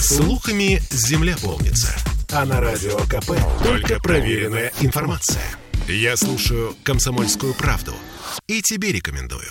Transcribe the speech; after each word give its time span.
Слухами 0.00 0.80
земля 0.90 1.36
полнится. 1.42 1.92
А 2.30 2.44
на 2.44 2.60
радио 2.60 2.96
КП 3.08 3.32
только 3.64 3.98
проверенная 3.98 4.72
информация. 4.80 5.42
Я 5.88 6.16
слушаю 6.16 6.76
«Комсомольскую 6.84 7.52
правду» 7.52 7.94
и 8.46 8.62
тебе 8.62 8.92
рекомендую. 8.92 9.50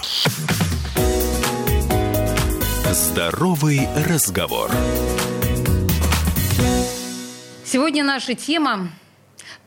Здоровый 2.94 3.90
разговор. 4.08 4.72
Сегодня 7.66 8.06
наша 8.06 8.34
тема 8.34 8.90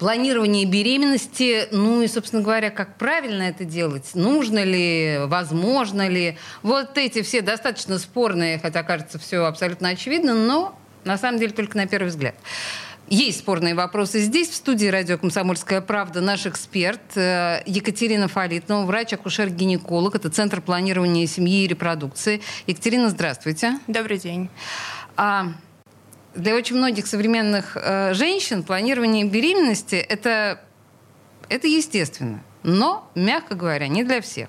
планирование 0.01 0.64
беременности, 0.64 1.69
ну 1.73 2.00
и, 2.00 2.09
собственно 2.09 2.43
говоря, 2.43 2.71
как 2.71 2.96
правильно 2.96 3.43
это 3.43 3.64
делать, 3.64 4.11
нужно 4.14 4.64
ли, 4.64 5.19
возможно 5.27 6.09
ли. 6.09 6.39
Вот 6.62 6.96
эти 6.96 7.21
все 7.21 7.43
достаточно 7.43 7.99
спорные, 7.99 8.59
хотя 8.59 8.82
кажется 8.82 9.18
все 9.18 9.45
абсолютно 9.45 9.91
очевидно, 9.91 10.35
но 10.35 10.75
на 11.05 11.18
самом 11.18 11.39
деле 11.39 11.53
только 11.53 11.77
на 11.77 11.86
первый 11.86 12.09
взгляд. 12.09 12.35
Есть 13.09 13.40
спорные 13.40 13.75
вопросы. 13.75 14.21
Здесь, 14.21 14.49
в 14.49 14.54
студии 14.54 14.86
радио 14.86 15.18
«Комсомольская 15.18 15.81
правда», 15.81 16.21
наш 16.21 16.46
эксперт 16.46 17.17
э, 17.17 17.61
Екатерина 17.67 18.29
Фалитнова, 18.29 18.87
врач-акушер-гинеколог. 18.87 20.14
Это 20.14 20.31
Центр 20.31 20.62
планирования 20.62 21.26
семьи 21.26 21.64
и 21.64 21.67
репродукции. 21.67 22.40
Екатерина, 22.67 23.11
здравствуйте. 23.11 23.81
Добрый 23.89 24.18
день. 24.18 24.48
А, 25.17 25.48
для 26.34 26.54
очень 26.54 26.76
многих 26.76 27.07
современных 27.07 27.76
э, 27.76 28.14
женщин 28.14 28.62
планирование 28.62 29.25
беременности 29.25 29.96
это, 29.96 30.61
это 31.48 31.66
естественно. 31.66 32.42
Но, 32.62 33.11
мягко 33.14 33.55
говоря, 33.55 33.89
не 33.89 34.05
для 34.05 34.20
всех. 34.20 34.48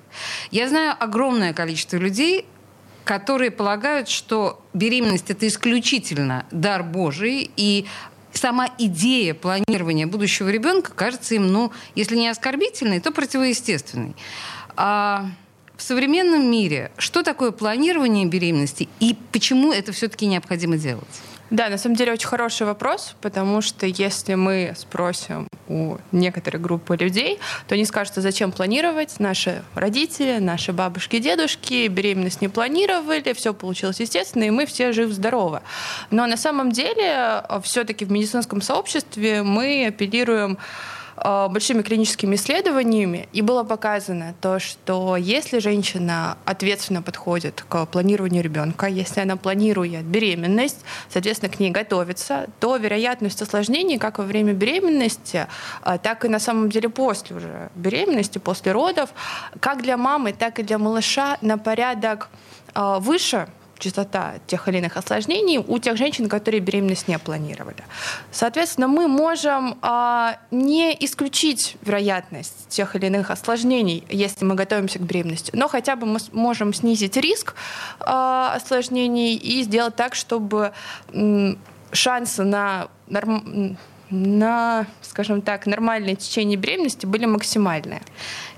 Я 0.52 0.68
знаю 0.68 0.96
огромное 1.00 1.54
количество 1.54 1.98
людей, 1.98 2.46
которые 3.06 3.52
полагают, 3.52 4.10
что 4.10 4.64
беременность 4.74 5.32
это 5.32 5.48
исключительно 5.48 6.46
дар 6.52 6.84
Божий, 6.84 7.50
и 7.56 7.86
сама 8.34 8.70
идея 8.78 9.34
планирования 9.34 10.08
будущего 10.08 10.50
ребенка 10.50 10.92
кажется 10.94 11.36
им, 11.36 11.48
ну, 11.48 11.72
если 11.96 12.16
не 12.16 12.28
оскорбительной, 12.28 13.00
то 13.00 13.12
противоестественной. 13.12 14.16
А 14.76 15.28
в 15.78 15.82
современном 15.82 16.50
мире 16.50 16.92
что 16.98 17.24
такое 17.24 17.52
планирование 17.52 18.26
беременности 18.26 18.88
и 19.00 19.18
почему 19.32 19.72
это 19.72 19.92
все-таки 19.92 20.26
необходимо 20.28 20.78
делать? 20.78 21.22
Да, 21.52 21.68
на 21.68 21.78
самом 21.78 21.98
деле 21.98 22.14
очень 22.14 22.30
хороший 22.30 22.66
вопрос, 22.66 23.14
потому 23.20 23.62
что 23.62 23.86
если 23.86 24.36
мы 24.36 24.74
спросим 24.78 25.50
у 25.68 25.98
некоторой 26.14 26.62
группы 26.62 26.96
людей, 26.96 27.40
то 27.68 27.76
они 27.76 27.84
скажут, 27.84 28.18
а 28.18 28.22
зачем 28.22 28.54
планировать? 28.54 29.20
Наши 29.20 29.62
родители, 29.76 30.38
наши 30.40 30.72
бабушки, 30.72 31.20
дедушки 31.20 31.90
беременность 31.90 32.42
не 32.42 32.48
планировали, 32.48 33.34
все 33.34 33.54
получилось 33.54 34.00
естественно, 34.00 34.46
и 34.46 34.50
мы 34.50 34.66
все 34.66 34.94
живы-здоровы. 34.94 35.60
Но 36.10 36.26
на 36.26 36.38
самом 36.38 36.72
деле 36.72 37.44
все-таки 37.64 38.06
в 38.06 38.12
медицинском 38.12 38.62
сообществе 38.62 39.44
мы 39.44 39.88
апеллируем 39.88 40.58
большими 41.24 41.82
клиническими 41.82 42.36
исследованиями, 42.36 43.30
и 43.32 43.42
было 43.42 43.64
показано 43.64 44.34
то, 44.42 44.60
что 44.60 45.16
если 45.18 45.60
женщина 45.60 46.38
ответственно 46.46 47.02
подходит 47.02 47.64
к 47.68 47.86
планированию 47.86 48.44
ребенка, 48.44 48.88
если 48.88 49.22
она 49.22 49.36
планирует 49.36 50.04
беременность, 50.06 50.84
соответственно, 51.10 51.52
к 51.52 51.60
ней 51.60 51.72
готовится, 51.72 52.48
то 52.60 52.78
вероятность 52.78 53.42
осложнений 53.42 54.00
как 54.00 54.18
во 54.18 54.24
время 54.24 54.54
беременности, 54.54 55.48
э, 55.86 55.98
так 56.02 56.26
и 56.26 56.28
на 56.28 56.40
самом 56.40 56.70
деле 56.70 56.90
после 56.90 57.36
уже 57.36 57.70
беременности, 57.76 58.38
после 58.38 58.72
родов, 58.72 59.10
как 59.60 59.82
для 59.82 59.98
мамы, 59.98 60.34
так 60.34 60.60
и 60.60 60.64
для 60.64 60.78
малыша 60.78 61.38
на 61.42 61.58
порядок 61.58 62.30
э, 62.74 62.98
выше, 63.00 63.48
частота 63.82 64.36
тех 64.48 64.68
или 64.68 64.78
иных 64.78 64.96
осложнений 64.96 65.58
у 65.58 65.80
тех 65.80 65.98
женщин, 65.98 66.30
которые 66.30 66.62
беременность 66.62 67.08
не 67.08 67.18
планировали. 67.20 67.84
Соответственно, 68.32 68.88
мы 68.88 69.08
можем 69.08 69.78
э, 69.82 70.36
не 70.52 70.96
исключить 71.06 71.78
вероятность 71.82 72.68
тех 72.70 72.96
или 72.96 73.08
иных 73.08 73.32
осложнений, 73.32 74.06
если 74.10 74.46
мы 74.46 74.56
готовимся 74.56 75.00
к 75.00 75.02
беременности, 75.02 75.52
но 75.54 75.68
хотя 75.68 75.96
бы 75.96 76.06
мы 76.06 76.20
можем 76.32 76.74
снизить 76.74 77.18
риск 77.18 77.56
э, 78.00 78.04
осложнений 78.06 79.36
и 79.36 79.64
сделать 79.64 79.96
так, 79.96 80.16
чтобы 80.16 80.72
э, 81.14 81.56
шансы 81.92 82.44
на 82.44 82.88
норм 83.08 83.78
на, 84.12 84.86
скажем 85.02 85.42
так, 85.42 85.66
нормальное 85.66 86.16
течение 86.16 86.58
беременности 86.58 87.06
были 87.06 87.26
максимальные. 87.26 88.02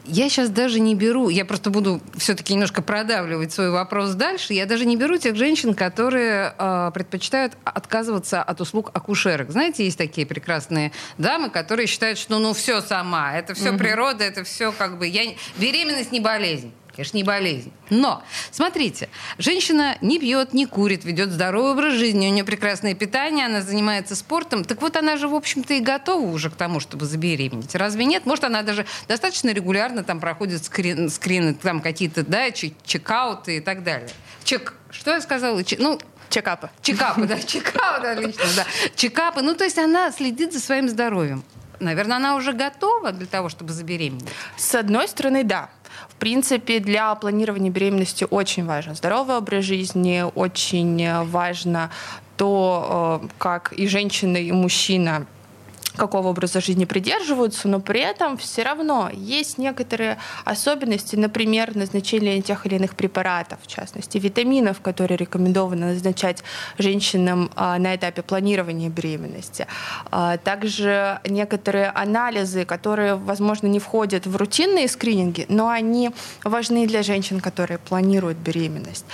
Я 0.05 0.27
сейчас 0.27 0.49
даже 0.49 0.81
не 0.81 0.95
беру, 0.95 1.29
я 1.29 1.45
просто 1.45 1.69
буду 1.69 2.01
все-таки 2.17 2.53
немножко 2.53 2.81
продавливать 2.81 3.53
свой 3.53 3.69
вопрос 3.69 4.11
дальше. 4.15 4.53
Я 4.53 4.65
даже 4.65 4.85
не 4.85 4.97
беру 4.97 5.17
тех 5.17 5.35
женщин, 5.37 5.73
которые 5.73 6.53
э, 6.57 6.91
предпочитают 6.93 7.53
отказываться 7.63 8.43
от 8.43 8.59
услуг 8.59 8.91
акушерок. 8.93 9.51
Знаете, 9.51 9.85
есть 9.85 9.97
такие 9.97 10.27
прекрасные 10.27 10.91
дамы, 11.17 11.49
которые 11.49 11.87
считают, 11.87 12.17
что 12.19 12.37
ну 12.39 12.53
все 12.53 12.81
сама, 12.81 13.37
это 13.37 13.53
все 13.53 13.69
угу. 13.69 13.77
природа, 13.79 14.25
это 14.25 14.43
все 14.43 14.73
как 14.73 14.97
бы 14.97 15.07
я 15.07 15.23
беременность 15.57 16.11
не 16.11 16.19
болезнь. 16.19 16.73
Конечно, 16.95 17.17
не 17.17 17.23
болезнь. 17.23 17.71
Но, 17.89 18.23
смотрите, 18.51 19.09
женщина 19.39 19.97
не 20.01 20.19
пьет, 20.19 20.53
не 20.53 20.67
курит, 20.67 21.05
ведет 21.05 21.31
здоровый 21.31 21.71
образ 21.71 21.93
жизни, 21.95 22.27
у 22.27 22.31
нее 22.31 22.43
прекрасное 22.43 22.93
питание, 22.93 23.47
она 23.47 23.61
занимается 23.61 24.15
спортом. 24.15 24.63
Так 24.63 24.81
вот, 24.81 24.95
она 24.95 25.17
же, 25.17 25.27
в 25.27 25.33
общем-то, 25.33 25.73
и 25.73 25.79
готова 25.79 26.25
уже 26.25 26.51
к 26.51 26.55
тому, 26.55 26.79
чтобы 26.79 27.05
забеременеть. 27.05 27.73
Разве 27.73 28.05
нет? 28.05 28.27
Может, 28.27 28.43
она 28.43 28.61
даже 28.61 28.85
достаточно 29.07 29.49
регулярно 29.49 30.03
там 30.03 30.19
проходит 30.19 30.63
скрин, 30.63 31.09
скрины, 31.09 31.55
там 31.55 31.81
какие-то, 31.81 32.23
да, 32.23 32.51
чекауты 32.51 33.57
и 33.57 33.59
так 33.59 33.83
далее. 33.83 34.09
Чек... 34.43 34.75
Что 34.91 35.11
я 35.11 35.21
сказала? 35.21 35.63
Чек... 35.63 35.79
Ну, 35.79 35.99
Чекапы. 36.29 36.69
Чекапы, 36.81 37.27
да, 37.27 37.39
чекапы, 37.39 38.07
отлично, 38.07 38.45
да. 38.55 38.65
Чекапы, 38.95 39.41
ну, 39.43 39.53
то 39.53 39.65
есть 39.65 39.77
она 39.77 40.11
следит 40.11 40.51
за 40.51 40.59
своим 40.59 40.89
здоровьем. 40.89 41.43
Наверное, 41.79 42.17
она 42.17 42.35
уже 42.35 42.53
готова 42.53 43.11
для 43.11 43.27
того, 43.27 43.49
чтобы 43.49 43.71
забеременеть. 43.71 44.29
С 44.57 44.73
одной 44.73 45.07
стороны, 45.07 45.43
да. 45.43 45.69
В 46.15 46.19
принципе, 46.23 46.79
для 46.79 47.13
планирования 47.15 47.69
беременности 47.69 48.25
очень 48.29 48.65
важен 48.65 48.95
здоровый 48.95 49.37
образ 49.37 49.65
жизни, 49.65 50.23
очень 50.35 51.23
важно 51.25 51.89
то, 52.37 53.21
э, 53.23 53.27
как 53.37 53.73
и 53.73 53.87
женщина, 53.87 54.37
и 54.37 54.51
мужчина 54.51 55.25
какого 55.95 56.29
образа 56.29 56.61
жизни 56.61 56.85
придерживаются, 56.85 57.67
но 57.67 57.79
при 57.79 58.01
этом 58.01 58.37
все 58.37 58.63
равно 58.63 59.09
есть 59.13 59.57
некоторые 59.57 60.17
особенности, 60.45 61.15
например, 61.15 61.75
назначение 61.75 62.41
тех 62.41 62.65
или 62.65 62.75
иных 62.75 62.95
препаратов, 62.95 63.59
в 63.61 63.67
частности, 63.67 64.17
витаминов, 64.17 64.81
которые 64.81 65.17
рекомендовано 65.17 65.87
назначать 65.87 66.43
женщинам 66.77 67.51
а, 67.55 67.77
на 67.77 67.95
этапе 67.95 68.21
планирования 68.21 68.89
беременности. 68.89 69.67
А, 70.11 70.37
также 70.37 71.19
некоторые 71.25 71.87
анализы, 71.89 72.65
которые, 72.65 73.15
возможно, 73.15 73.67
не 73.67 73.79
входят 73.79 74.25
в 74.25 74.35
рутинные 74.35 74.87
скрининги, 74.87 75.45
но 75.49 75.69
они 75.69 76.11
важны 76.43 76.87
для 76.87 77.03
женщин, 77.03 77.39
которые 77.39 77.77
планируют 77.77 78.37
беременность. 78.37 79.05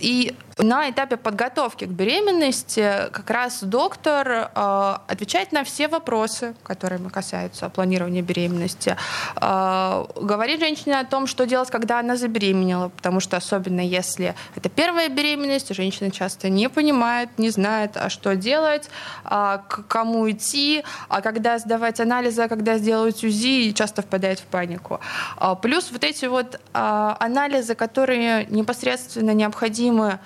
И 0.00 0.34
на 0.62 0.90
этапе 0.90 1.16
подготовки 1.16 1.84
к 1.84 1.88
беременности 1.88 3.08
как 3.12 3.30
раз 3.30 3.62
доктор 3.62 4.50
э, 4.54 4.96
отвечает 5.08 5.52
на 5.52 5.64
все 5.64 5.88
вопросы, 5.88 6.54
которые 6.62 7.00
касаются 7.10 7.68
планирования 7.68 8.22
беременности. 8.22 8.96
Э, 9.40 10.04
говорит 10.20 10.60
женщине 10.60 10.98
о 10.98 11.04
том, 11.04 11.26
что 11.26 11.46
делать, 11.46 11.70
когда 11.70 11.98
она 11.98 12.16
забеременела, 12.16 12.88
потому 12.88 13.20
что 13.20 13.36
особенно 13.36 13.80
если 13.80 14.34
это 14.56 14.68
первая 14.68 15.08
беременность, 15.08 15.74
женщина 15.74 16.10
часто 16.10 16.48
не 16.48 16.68
понимает, 16.68 17.28
не 17.38 17.50
знает, 17.50 17.96
а 17.96 18.10
что 18.10 18.36
делать, 18.36 18.90
а 19.24 19.58
к 19.58 19.86
кому 19.86 20.30
идти, 20.30 20.84
а 21.08 21.20
когда 21.20 21.58
сдавать 21.58 22.00
анализы, 22.00 22.42
а 22.42 22.48
когда 22.48 22.78
сделать 22.78 23.22
УЗИ, 23.24 23.68
и 23.68 23.74
часто 23.74 24.02
впадает 24.02 24.40
в 24.40 24.44
панику. 24.44 25.00
А, 25.36 25.54
плюс 25.54 25.90
вот 25.92 26.04
эти 26.04 26.26
вот 26.26 26.60
а, 26.72 27.16
анализы, 27.20 27.74
которые 27.74 28.46
непосредственно 28.46 29.32
необходимы 29.32 30.18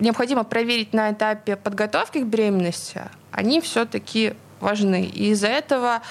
необходимо 0.00 0.44
проверить 0.44 0.92
на 0.92 1.12
этапе 1.12 1.56
подготовки 1.56 2.18
к 2.18 2.24
беременности, 2.24 3.02
они 3.30 3.60
все-таки 3.60 4.34
важны. 4.60 5.04
И 5.04 5.30
из-за 5.30 5.48
этого 5.48 6.02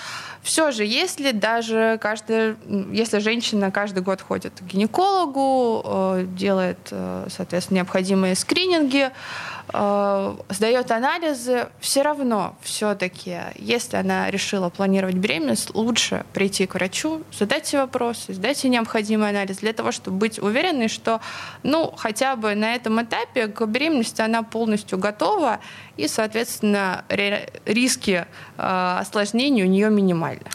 все 0.43 0.71
же, 0.71 0.85
если 0.85 1.31
даже 1.31 1.97
каждая, 1.99 2.55
если 2.91 3.17
женщина 3.17 3.71
каждый 3.71 4.03
год 4.03 4.21
ходит 4.21 4.53
к 4.59 4.63
гинекологу, 4.63 5.81
э, 5.83 6.25
делает, 6.27 6.77
э, 6.91 7.27
соответственно, 7.29 7.77
необходимые 7.77 8.35
скрининги, 8.35 9.09
э, 9.73 10.35
сдает 10.49 10.91
анализы, 10.91 11.67
все 11.79 12.01
равно 12.01 12.55
все-таки, 12.61 13.37
если 13.55 13.97
она 13.97 14.29
решила 14.31 14.69
планировать 14.69 15.15
беременность, 15.15 15.73
лучше 15.73 16.25
прийти 16.33 16.65
к 16.65 16.75
врачу, 16.75 17.23
задать 17.31 17.65
все 17.65 17.79
вопросы, 17.79 18.33
сдать 18.33 18.57
все 18.57 18.69
необходимый 18.69 19.29
анализ 19.29 19.57
для 19.57 19.73
того, 19.73 19.91
чтобы 19.91 20.17
быть 20.17 20.39
уверенной, 20.39 20.87
что, 20.87 21.21
ну, 21.63 21.93
хотя 21.97 22.35
бы 22.35 22.55
на 22.55 22.75
этом 22.75 23.01
этапе 23.03 23.47
к 23.47 23.65
беременности 23.65 24.21
она 24.21 24.43
полностью 24.43 24.97
готова, 24.97 25.59
и, 25.97 26.07
соответственно, 26.07 27.05
риски 27.09 28.25
осложнений 28.57 29.63
у 29.63 29.67
нее 29.67 29.89
минимальны. 29.89 30.45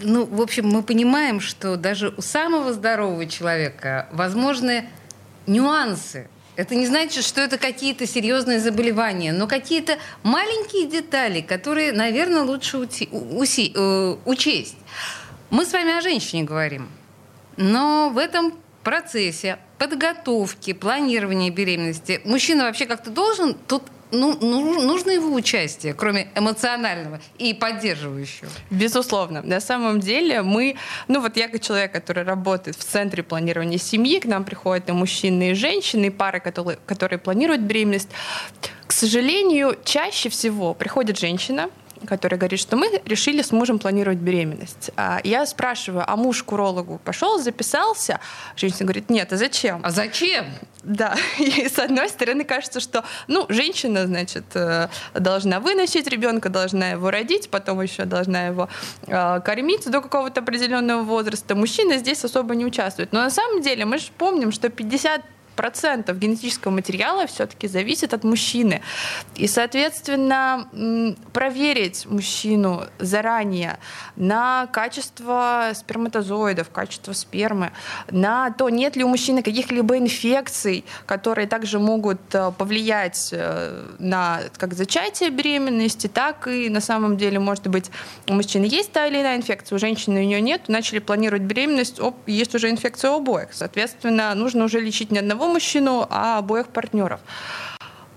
Ну, 0.00 0.26
в 0.26 0.42
общем, 0.42 0.68
мы 0.68 0.82
понимаем, 0.82 1.40
что 1.40 1.76
даже 1.76 2.12
у 2.16 2.20
самого 2.20 2.72
здорового 2.72 3.26
человека 3.26 4.08
возможны 4.12 4.88
нюансы 5.46 6.28
Это 6.56 6.74
не 6.74 6.86
значит, 6.86 7.22
что 7.24 7.42
это 7.42 7.58
какие-то 7.58 8.06
серьезные 8.06 8.60
заболевания, 8.60 9.32
но 9.32 9.46
какие-то 9.46 9.98
маленькие 10.22 10.86
детали, 10.86 11.42
которые, 11.42 11.92
наверное, 11.92 12.42
лучше 12.42 12.78
ути- 12.78 13.08
уси- 13.12 13.72
э, 13.74 14.16
учесть. 14.24 14.76
Мы 15.50 15.66
с 15.66 15.72
вами 15.72 15.96
о 15.96 16.00
женщине 16.00 16.44
говорим, 16.44 16.88
но 17.58 18.10
в 18.10 18.16
этом 18.18 18.54
процессе 18.82 19.58
подготовки, 19.78 20.72
планирования 20.72 21.50
беременности 21.50 22.20
мужчина 22.24 22.64
вообще 22.64 22.86
как-то 22.86 23.10
должен 23.10 23.54
тут 23.54 23.82
ну, 24.10 24.36
ну, 24.40 24.82
нужно 24.82 25.10
его 25.10 25.32
участие, 25.32 25.94
кроме 25.94 26.28
эмоционального 26.34 27.20
и 27.38 27.54
поддерживающего? 27.54 28.48
Безусловно. 28.70 29.42
На 29.42 29.60
самом 29.60 30.00
деле 30.00 30.42
мы, 30.42 30.76
ну 31.08 31.20
вот 31.20 31.36
я 31.36 31.48
как 31.48 31.60
человек, 31.60 31.92
который 31.92 32.24
работает 32.24 32.76
в 32.76 32.84
центре 32.84 33.22
планирования 33.22 33.78
семьи, 33.78 34.20
к 34.20 34.26
нам 34.26 34.44
приходят 34.44 34.88
и 34.88 34.92
мужчины, 34.92 35.50
и 35.50 35.54
женщины, 35.54 36.06
и 36.06 36.10
пары, 36.10 36.40
которые, 36.40 36.78
которые 36.86 37.18
планируют 37.18 37.62
беременность. 37.62 38.08
К 38.86 38.92
сожалению, 38.92 39.76
чаще 39.84 40.28
всего 40.28 40.74
приходит 40.74 41.18
женщина, 41.18 41.68
который 42.06 42.38
говорит, 42.38 42.60
что 42.60 42.76
мы 42.76 43.00
решили 43.04 43.42
с 43.42 43.52
мужем 43.52 43.78
планировать 43.78 44.18
беременность. 44.18 44.90
А 44.96 45.20
я 45.24 45.44
спрашиваю, 45.46 46.04
а 46.06 46.16
муж 46.16 46.42
к 46.42 46.52
урологу 46.52 47.00
пошел, 47.04 47.38
записался? 47.38 48.20
Женщина 48.56 48.84
говорит, 48.84 49.10
нет, 49.10 49.32
а 49.32 49.36
зачем? 49.36 49.80
А 49.84 49.90
зачем? 49.90 50.46
Да, 50.82 51.16
и 51.38 51.68
с 51.68 51.78
одной 51.78 52.08
стороны 52.08 52.44
кажется, 52.44 52.80
что, 52.80 53.04
ну, 53.26 53.46
женщина, 53.48 54.06
значит, 54.06 54.44
э, 54.54 54.88
должна 55.14 55.60
выносить 55.60 56.06
ребенка, 56.06 56.48
должна 56.48 56.90
его 56.90 57.10
родить, 57.10 57.50
потом 57.50 57.82
еще 57.82 58.04
должна 58.04 58.46
его 58.46 58.68
э, 59.06 59.40
кормить 59.40 59.90
до 59.90 60.00
какого-то 60.00 60.40
определенного 60.40 61.02
возраста. 61.02 61.54
Мужчина 61.54 61.98
здесь 61.98 62.24
особо 62.24 62.54
не 62.54 62.64
участвует. 62.64 63.12
Но 63.12 63.20
на 63.20 63.30
самом 63.30 63.62
деле 63.62 63.84
мы 63.84 63.98
же 63.98 64.06
помним, 64.16 64.52
что 64.52 64.68
50 64.68 65.22
процентов 65.56 66.18
генетического 66.18 66.70
материала 66.72 67.26
все-таки 67.26 67.66
зависит 67.66 68.14
от 68.14 68.22
мужчины. 68.22 68.82
И, 69.34 69.48
соответственно, 69.48 70.68
проверить 71.32 72.06
мужчину 72.06 72.82
заранее 72.98 73.78
на 74.16 74.68
качество 74.72 75.72
сперматозоидов, 75.74 76.70
качество 76.70 77.12
спермы, 77.12 77.72
на 78.10 78.50
то, 78.50 78.68
нет 78.68 78.96
ли 78.96 79.04
у 79.04 79.08
мужчины 79.08 79.42
каких-либо 79.42 79.98
инфекций, 79.98 80.84
которые 81.06 81.48
также 81.48 81.78
могут 81.78 82.20
э, 82.34 82.52
повлиять 82.56 83.30
э, 83.32 83.86
на 83.98 84.40
как 84.56 84.74
зачатие 84.74 85.30
беременности, 85.30 86.06
так 86.06 86.46
и 86.48 86.68
на 86.68 86.80
самом 86.80 87.16
деле, 87.16 87.38
может 87.38 87.66
быть, 87.66 87.90
у 88.28 88.34
мужчины 88.34 88.64
есть 88.64 88.92
та 88.92 89.06
или 89.06 89.20
иная 89.20 89.36
инфекция, 89.36 89.76
у 89.76 89.78
женщины 89.78 90.18
ее 90.18 90.40
нет, 90.40 90.68
начали 90.68 90.98
планировать 90.98 91.42
беременность, 91.42 92.00
оп, 92.00 92.16
есть 92.26 92.54
уже 92.54 92.70
инфекция 92.70 93.10
у 93.12 93.16
обоих. 93.16 93.48
Соответственно, 93.52 94.34
нужно 94.34 94.64
уже 94.64 94.80
лечить 94.80 95.10
не 95.10 95.18
одного 95.18 95.45
мужчину, 95.48 96.06
а 96.10 96.38
обоих 96.38 96.68
партнеров. 96.68 97.20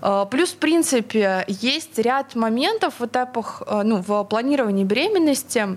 А, 0.02 0.24
плюс, 0.26 0.50
в 0.50 0.56
принципе, 0.56 1.44
есть 1.48 1.98
ряд 1.98 2.34
моментов 2.34 2.94
в 2.98 3.04
этапах, 3.04 3.62
а, 3.66 3.82
ну, 3.82 4.02
в 4.06 4.24
планировании 4.24 4.84
беременности, 4.84 5.76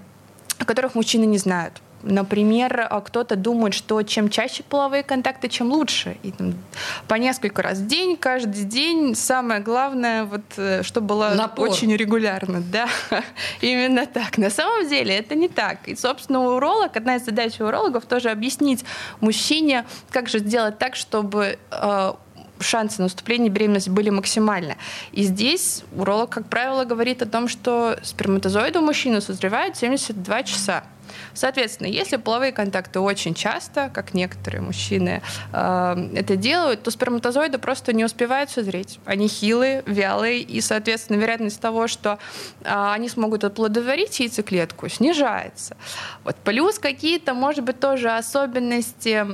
о 0.59 0.65
которых 0.65 0.95
мужчины 0.95 1.25
не 1.25 1.37
знают. 1.37 1.81
Например, 2.03 2.87
а, 2.89 3.01
кто-то 3.01 3.35
думает, 3.35 3.73
что 3.73 4.01
чем 4.03 4.29
чаще 4.29 4.63
половые 4.63 5.03
контакты, 5.03 5.47
чем 5.47 5.71
лучше. 5.71 6.17
И, 6.23 6.31
там, 6.31 6.53
по 7.07 7.15
несколько 7.15 7.61
раз 7.61 7.79
в 7.79 7.87
день, 7.87 8.17
каждый 8.17 8.65
день. 8.65 9.15
Самое 9.15 9.61
главное, 9.61 10.25
вот, 10.25 10.41
э, 10.57 10.83
чтобы 10.83 11.07
было 11.07 11.33
Напор. 11.35 11.69
очень 11.69 11.95
регулярно. 11.95 12.61
Да, 12.73 12.87
именно 13.61 14.07
так. 14.07 14.37
На 14.39 14.49
самом 14.49 14.89
деле 14.89 15.15
это 15.15 15.35
не 15.35 15.47
так. 15.47 15.87
И, 15.87 15.95
собственно, 15.95 16.43
уролог, 16.43 16.97
одна 16.97 17.17
из 17.17 17.25
задач 17.25 17.59
урологов 17.59 18.05
тоже 18.05 18.31
объяснить 18.31 18.83
мужчине, 19.19 19.85
как 20.09 20.27
же 20.27 20.39
сделать 20.39 20.79
так, 20.79 20.95
чтобы 20.95 21.59
э, 21.69 22.13
шансы 22.59 23.01
наступления 23.01 23.49
беременности 23.49 23.89
были 23.89 24.09
максимальны. 24.09 24.77
И 25.11 25.23
здесь 25.23 25.83
уролог, 25.95 26.31
как 26.31 26.47
правило, 26.47 26.83
говорит 26.85 27.21
о 27.21 27.25
том, 27.25 27.47
что 27.47 27.99
сперматозоиды 28.01 28.79
у 28.79 28.81
мужчины 28.81 29.21
созревают 29.21 29.77
72 29.77 30.43
часа. 30.43 30.83
Соответственно, 31.33 31.87
если 31.87 32.17
половые 32.17 32.51
контакты 32.51 32.99
очень 32.99 33.33
часто, 33.33 33.89
как 33.93 34.13
некоторые 34.13 34.61
мужчины 34.61 35.21
э, 35.51 36.09
это 36.15 36.35
делают, 36.35 36.83
то 36.83 36.91
сперматозоиды 36.91 37.57
просто 37.57 37.93
не 37.93 38.05
успевают 38.05 38.49
созреть. 38.49 38.99
Они 39.05 39.27
хилые, 39.27 39.83
вялые, 39.85 40.41
и, 40.41 40.61
соответственно, 40.61 41.17
вероятность 41.17 41.59
того, 41.59 41.87
что 41.87 42.19
э, 42.63 42.69
они 42.93 43.09
смогут 43.09 43.43
оплодотворить 43.43 44.19
яйцеклетку, 44.19 44.89
снижается. 44.89 45.77
Вот. 46.23 46.35
Плюс 46.43 46.79
какие-то, 46.79 47.33
может 47.33 47.63
быть, 47.63 47.79
тоже 47.79 48.11
особенности 48.11 49.25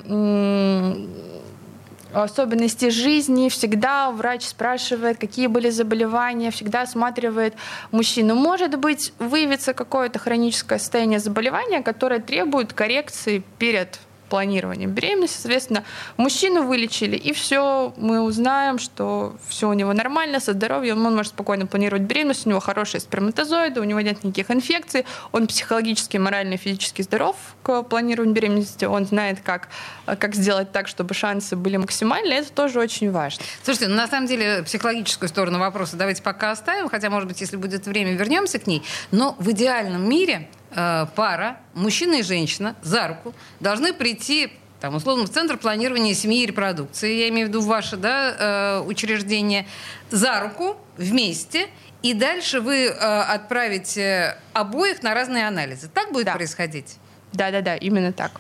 особенности 2.13 2.89
жизни, 2.89 3.49
всегда 3.49 4.11
врач 4.11 4.45
спрашивает, 4.45 5.17
какие 5.17 5.47
были 5.47 5.69
заболевания, 5.69 6.51
всегда 6.51 6.81
осматривает 6.81 7.55
мужчину. 7.91 8.35
Может 8.35 8.77
быть, 8.77 9.13
выявится 9.19 9.73
какое-то 9.73 10.19
хроническое 10.19 10.79
состояние 10.79 11.19
заболевания, 11.19 11.81
которое 11.81 12.19
требует 12.19 12.73
коррекции 12.73 13.43
перед 13.57 13.99
планированием 14.29 14.91
беременности. 14.91 15.37
Соответственно, 15.41 15.83
мужчину 16.17 16.63
вылечили, 16.63 17.15
и 17.15 17.33
все, 17.33 17.93
мы 17.97 18.21
узнаем, 18.21 18.79
что 18.79 19.35
все 19.47 19.67
у 19.67 19.73
него 19.73 19.93
нормально, 19.93 20.39
со 20.39 20.53
здоровьем, 20.53 21.05
он 21.05 21.15
может 21.15 21.33
спокойно 21.33 21.65
планировать 21.65 22.03
беременность, 22.03 22.45
у 22.45 22.49
него 22.49 22.59
хорошие 22.59 23.01
сперматозоиды, 23.01 23.81
у 23.81 23.83
него 23.83 23.99
нет 24.01 24.23
никаких 24.23 24.51
инфекций, 24.51 25.05
он 25.31 25.47
психологически, 25.47 26.17
морально, 26.17 26.57
физически 26.57 27.01
здоров 27.01 27.35
к 27.63 27.83
планированию 27.83 28.35
беременности, 28.35 28.85
он 28.85 29.05
знает, 29.05 29.39
как, 29.43 29.69
как 30.05 30.35
сделать 30.35 30.71
так, 30.71 30.87
чтобы 30.87 31.13
шансы 31.13 31.55
были 31.55 31.77
максимальны, 31.77 32.33
это 32.33 32.51
тоже 32.51 32.79
очень 32.79 33.11
важно. 33.11 33.43
Слушайте, 33.63 33.87
ну, 33.87 33.95
на 33.95 34.07
самом 34.07 34.27
деле 34.27 34.63
психологическую 34.63 35.29
сторону 35.29 35.59
вопроса 35.59 35.97
давайте 35.97 36.21
пока 36.21 36.51
оставим, 36.51 36.89
хотя, 36.89 37.09
может 37.09 37.27
быть, 37.27 37.41
если 37.41 37.57
будет 37.57 37.85
время, 37.87 38.13
вернемся 38.13 38.59
к 38.59 38.67
ней, 38.67 38.83
но 39.11 39.35
в 39.39 39.51
идеальном 39.51 40.07
мире 40.07 40.47
Э, 40.71 41.07
пара, 41.15 41.57
мужчина 41.73 42.15
и 42.15 42.23
женщина, 42.23 42.75
за 42.81 43.07
руку 43.07 43.33
должны 43.59 43.93
прийти 43.93 44.51
там, 44.79 44.95
условно, 44.95 45.25
в 45.25 45.29
Центр 45.29 45.57
планирования 45.57 46.13
семьи 46.13 46.43
и 46.43 46.45
репродукции, 46.45 47.13
я 47.13 47.29
имею 47.29 47.47
в 47.47 47.49
виду 47.49 47.61
ваше 47.61 47.97
да, 47.97 48.79
э, 48.79 48.79
учреждение, 48.81 49.67
за 50.09 50.39
руку 50.39 50.77
вместе, 50.95 51.67
и 52.01 52.13
дальше 52.13 52.61
вы 52.61 52.85
э, 52.85 52.89
отправите 52.89 54.37
обоих 54.53 55.03
на 55.03 55.13
разные 55.13 55.47
анализы. 55.47 55.89
Так 55.89 56.13
будет 56.13 56.27
да. 56.27 56.33
происходить? 56.33 56.97
Да-да-да, 57.33 57.75
именно 57.75 58.13
так. 58.13 58.39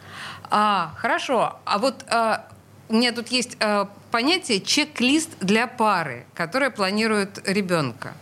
А, 0.49 0.93
хорошо. 0.97 1.59
А 1.65 1.77
вот 1.77 2.05
а, 2.09 2.47
у 2.87 2.93
меня 2.95 3.11
тут 3.11 3.27
есть 3.27 3.57
а, 3.59 3.89
понятие 4.11 4.61
чек-лист 4.61 5.29
для 5.41 5.67
пары, 5.67 6.25
которая 6.33 6.71
планирует 6.71 7.47
ребенка. 7.47 8.13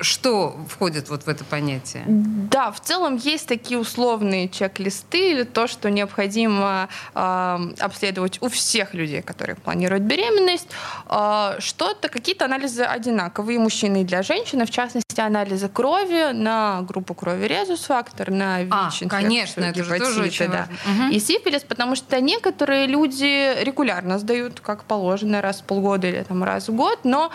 Что 0.00 0.56
входит 0.68 1.08
вот 1.08 1.24
в 1.24 1.28
это 1.28 1.44
понятие? 1.44 2.04
Да, 2.06 2.70
в 2.70 2.80
целом 2.80 3.16
есть 3.16 3.46
такие 3.46 3.78
условные 3.78 4.48
чек-листы 4.48 5.32
или 5.32 5.42
то, 5.42 5.66
что 5.66 5.90
необходимо 5.90 6.88
э, 7.14 7.58
обследовать 7.78 8.38
у 8.40 8.48
всех 8.48 8.94
людей, 8.94 9.22
которые 9.22 9.56
планируют 9.56 10.04
беременность. 10.04 10.68
Э, 11.08 11.56
что-то, 11.58 12.08
какие-то 12.08 12.44
анализы 12.44 12.82
одинаковые, 12.82 13.58
мужчины 13.58 14.02
и 14.02 14.04
для 14.04 14.22
женщины, 14.22 14.66
в 14.66 14.70
частности, 14.70 15.09
анализы 15.26 15.68
крови 15.68 16.32
на 16.32 16.82
группу 16.82 17.14
крови 17.14 17.46
резус-фактор, 17.46 18.30
на 18.30 18.62
ВИЧ, 18.62 19.02
а, 19.04 19.08
конечно, 19.08 19.64
это 19.64 19.84
же 19.84 19.98
тоже 19.98 20.22
очень 20.22 20.48
да. 20.48 20.68
Угу. 20.86 21.12
И 21.12 21.20
сифилис, 21.20 21.62
потому 21.62 21.96
что 21.96 22.20
некоторые 22.20 22.86
люди 22.86 23.62
регулярно 23.62 24.18
сдают, 24.18 24.60
как 24.60 24.84
положено, 24.84 25.40
раз 25.40 25.60
в 25.60 25.64
полгода 25.64 26.06
или 26.06 26.22
там, 26.22 26.44
раз 26.44 26.68
в 26.68 26.74
год, 26.74 27.00
но 27.04 27.30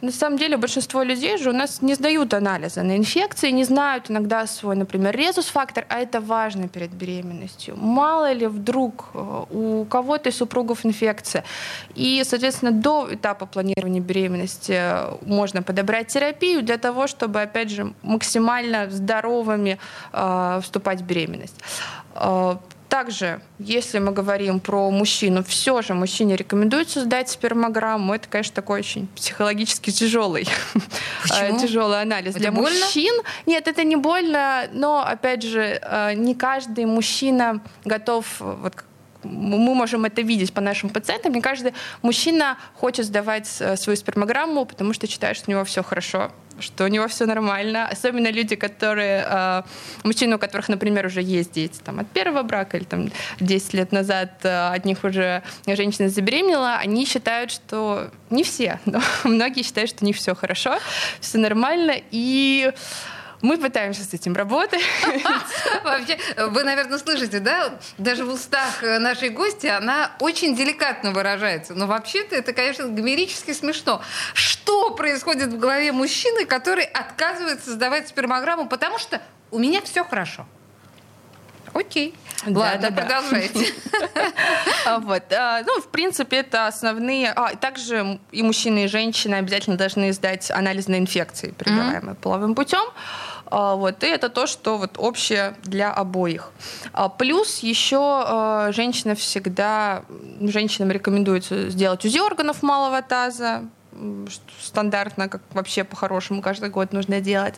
на 0.00 0.12
самом 0.12 0.38
деле 0.38 0.56
большинство 0.56 1.02
людей 1.02 1.36
же 1.36 1.50
у 1.50 1.52
нас 1.52 1.82
не 1.82 1.94
сдают 1.94 2.32
анализы 2.32 2.82
на 2.82 2.96
инфекции, 2.96 3.50
не 3.50 3.64
знают 3.64 4.10
иногда 4.10 4.46
свой, 4.46 4.76
например, 4.76 5.14
резус-фактор, 5.14 5.84
а 5.88 5.98
это 5.98 6.20
важно 6.20 6.68
перед 6.68 6.90
беременностью. 6.90 7.76
Мало 7.76 8.32
ли 8.32 8.46
вдруг 8.46 9.10
э, 9.14 9.44
у 9.50 9.84
кого-то 9.84 10.30
из 10.30 10.36
супругов 10.36 10.86
инфекция. 10.86 11.44
И, 11.94 12.22
соответственно, 12.24 12.72
до 12.72 13.08
этапа 13.10 13.46
планирования 13.46 14.00
беременности 14.00 14.72
э, 14.72 15.16
можно 15.26 15.62
подобрать 15.62 16.08
терапию 16.08 16.62
для 16.62 16.78
того, 16.78 17.06
чтобы, 17.06 17.29
опять 17.38 17.70
же, 17.70 17.92
максимально 18.02 18.90
здоровыми 18.90 19.78
э, 20.12 20.60
вступать 20.62 21.00
в 21.00 21.04
беременность. 21.04 21.56
Э, 22.14 22.56
также, 22.88 23.40
если 23.60 24.00
мы 24.00 24.10
говорим 24.10 24.58
про 24.58 24.90
мужчину, 24.90 25.44
все 25.44 25.80
же 25.80 25.94
мужчине 25.94 26.34
рекомендуется 26.34 27.02
сдать 27.02 27.28
спермограмму. 27.28 28.14
Это, 28.14 28.28
конечно, 28.28 28.54
такой 28.54 28.80
очень 28.80 29.06
психологически 29.14 29.90
тяжелый, 29.90 30.48
э, 31.32 31.58
тяжелый 31.60 32.02
анализ. 32.02 32.30
Это 32.30 32.40
Для 32.40 32.52
больно? 32.52 32.78
мужчин 32.78 33.14
нет, 33.46 33.68
это 33.68 33.84
не 33.84 33.96
больно, 33.96 34.64
но, 34.72 35.04
опять 35.06 35.42
же, 35.42 35.80
не 36.16 36.34
каждый 36.34 36.86
мужчина 36.86 37.60
готов 37.84 38.26
вот 38.40 38.74
мы 39.22 39.74
можем 39.74 40.04
это 40.04 40.22
видеть 40.22 40.52
по 40.52 40.60
нашим 40.60 40.90
пациентам. 40.90 41.32
Не 41.32 41.40
каждый 41.40 41.74
мужчина 42.02 42.56
хочет 42.74 43.06
сдавать 43.06 43.48
э, 43.60 43.76
свою 43.76 43.96
спермограмму, 43.96 44.64
потому 44.64 44.92
что 44.92 45.06
считает, 45.06 45.36
что 45.36 45.50
у 45.50 45.52
него 45.52 45.64
все 45.64 45.82
хорошо 45.82 46.30
что 46.60 46.84
у 46.84 46.88
него 46.88 47.08
все 47.08 47.26
нормально. 47.26 47.88
Особенно 47.88 48.30
люди, 48.30 48.54
которые, 48.56 49.26
э, 49.26 49.62
мужчины, 50.04 50.36
у 50.36 50.38
которых, 50.38 50.68
например, 50.68 51.06
уже 51.06 51.22
есть 51.22 51.52
дети 51.52 51.80
там, 51.82 52.00
от 52.00 52.08
первого 52.08 52.42
брака 52.42 52.76
или 52.76 52.84
там 52.84 53.10
10 53.40 53.74
лет 53.74 53.92
назад 53.92 54.32
э, 54.42 54.74
от 54.74 54.84
них 54.84 55.02
уже 55.04 55.42
женщина 55.66 56.08
забеременела, 56.08 56.76
они 56.76 57.06
считают, 57.06 57.50
что 57.50 58.10
не 58.30 58.44
все, 58.44 58.78
но 58.84 59.00
многие 59.24 59.62
считают, 59.62 59.90
что 59.90 60.04
у 60.04 60.06
них 60.06 60.16
все 60.16 60.34
хорошо, 60.34 60.78
все 61.20 61.38
нормально. 61.38 61.94
И 62.10 62.72
мы 63.42 63.58
пытаемся 63.58 64.04
с 64.04 64.12
этим 64.12 64.34
работать. 64.34 64.82
Вообще, 65.84 66.18
вы, 66.36 66.62
наверное, 66.64 66.98
слышите, 66.98 67.40
да? 67.40 67.78
Даже 67.98 68.24
в 68.24 68.30
устах 68.30 68.82
нашей 68.82 69.30
гости 69.30 69.66
она 69.66 70.12
очень 70.20 70.54
деликатно 70.54 71.12
выражается. 71.12 71.74
Но 71.74 71.86
вообще-то 71.86 72.36
это, 72.36 72.52
конечно, 72.52 72.86
гомерически 72.86 73.52
смешно. 73.52 74.02
Что 74.34 74.90
происходит 74.90 75.52
в 75.52 75.58
голове 75.58 75.92
мужчины, 75.92 76.44
который 76.44 76.84
отказывается 76.84 77.72
сдавать 77.72 78.08
спермограмму, 78.08 78.68
потому 78.68 78.98
что 78.98 79.20
у 79.50 79.58
меня 79.58 79.80
все 79.82 80.04
хорошо? 80.04 80.46
Окей. 81.72 82.14
Да, 82.46 82.60
Ладно, 82.60 82.90
да, 82.90 83.02
продолжайте. 83.02 83.66
Да. 84.84 84.98
Вот. 85.00 85.32
А, 85.32 85.62
ну, 85.66 85.80
в 85.80 85.88
принципе, 85.88 86.38
это 86.38 86.66
основные... 86.66 87.30
А, 87.30 87.54
также 87.54 88.18
и 88.32 88.42
мужчины, 88.42 88.84
и 88.84 88.88
женщины 88.88 89.36
обязательно 89.36 89.76
должны 89.76 90.12
сдать 90.12 90.50
анализ 90.50 90.88
на 90.88 90.98
инфекции, 90.98 91.50
передаваемые 91.50 92.14
половым 92.16 92.54
путем. 92.54 92.82
А, 93.50 93.74
вот, 93.74 94.02
и 94.04 94.06
это 94.06 94.28
то, 94.28 94.46
что 94.46 94.78
вот 94.78 94.92
общее 94.96 95.56
для 95.64 95.92
обоих. 95.92 96.52
А, 96.92 97.08
плюс 97.08 97.58
еще 97.58 97.98
а, 98.00 98.72
женщина 98.72 99.14
всегда, 99.14 100.04
женщинам 100.40 100.90
рекомендуется 100.90 101.68
сделать 101.68 102.04
УЗИ 102.04 102.20
органов 102.20 102.62
малого 102.62 103.02
таза, 103.02 103.64
стандартно, 104.60 105.28
как 105.28 105.42
вообще 105.52 105.84
по-хорошему 105.84 106.42
каждый 106.42 106.70
год 106.70 106.92
нужно 106.92 107.20
делать. 107.20 107.54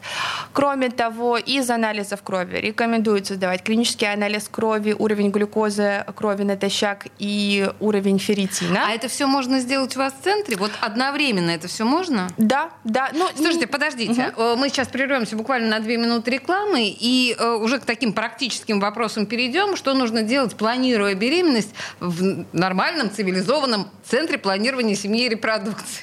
Кроме 0.52 0.90
того, 0.90 1.36
из 1.36 1.70
анализов 1.70 2.22
крови 2.22 2.56
рекомендуется 2.56 3.34
сдавать 3.34 3.62
клинический 3.62 4.10
анализ 4.12 4.48
крови, 4.48 4.94
уровень 4.98 5.30
глюкозы 5.30 6.04
крови 6.14 6.42
натощак 6.42 7.06
и 7.18 7.68
уровень 7.80 8.18
ферритина. 8.18 8.86
А 8.88 8.90
это 8.92 9.08
все 9.08 9.26
можно 9.26 9.60
сделать 9.60 9.96
у 9.96 9.98
вас 9.98 10.12
в 10.12 10.24
центре? 10.24 10.56
Вот 10.56 10.72
одновременно 10.80 11.50
это 11.50 11.68
все 11.68 11.84
можно? 11.84 12.28
Да, 12.36 12.70
да. 12.84 13.10
Ну, 13.12 13.28
Слушайте, 13.34 13.66
подождите, 13.66 14.32
угу. 14.36 14.56
мы 14.56 14.68
сейчас 14.68 14.88
прервемся 14.88 15.36
буквально 15.36 15.68
на 15.68 15.80
две 15.80 15.96
минуты 15.96 16.30
рекламы 16.30 16.88
и 16.88 17.36
э, 17.38 17.54
уже 17.54 17.78
к 17.78 17.84
таким 17.84 18.12
практическим 18.12 18.80
вопросам 18.80 19.26
перейдем. 19.26 19.76
Что 19.76 19.94
нужно 19.94 20.22
делать, 20.22 20.56
планируя 20.56 21.14
беременность 21.14 21.74
в 22.00 22.44
нормальном, 22.52 23.10
цивилизованном 23.10 23.88
центре 24.04 24.38
планирования 24.38 24.94
семьи 24.94 25.26
и 25.26 25.28
репродукции? 25.28 26.02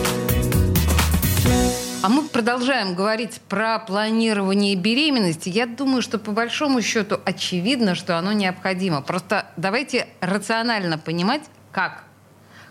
А 2.03 2.09
мы 2.09 2.23
продолжаем 2.23 2.95
говорить 2.95 3.39
про 3.47 3.77
планирование 3.77 4.75
беременности. 4.75 5.49
Я 5.49 5.67
думаю, 5.67 6.01
что 6.01 6.17
по 6.17 6.31
большому 6.31 6.81
счету 6.81 7.19
очевидно, 7.25 7.93
что 7.93 8.17
оно 8.17 8.31
необходимо. 8.31 9.03
Просто 9.03 9.45
давайте 9.55 10.07
рационально 10.19 10.97
понимать, 10.97 11.43
как. 11.71 12.05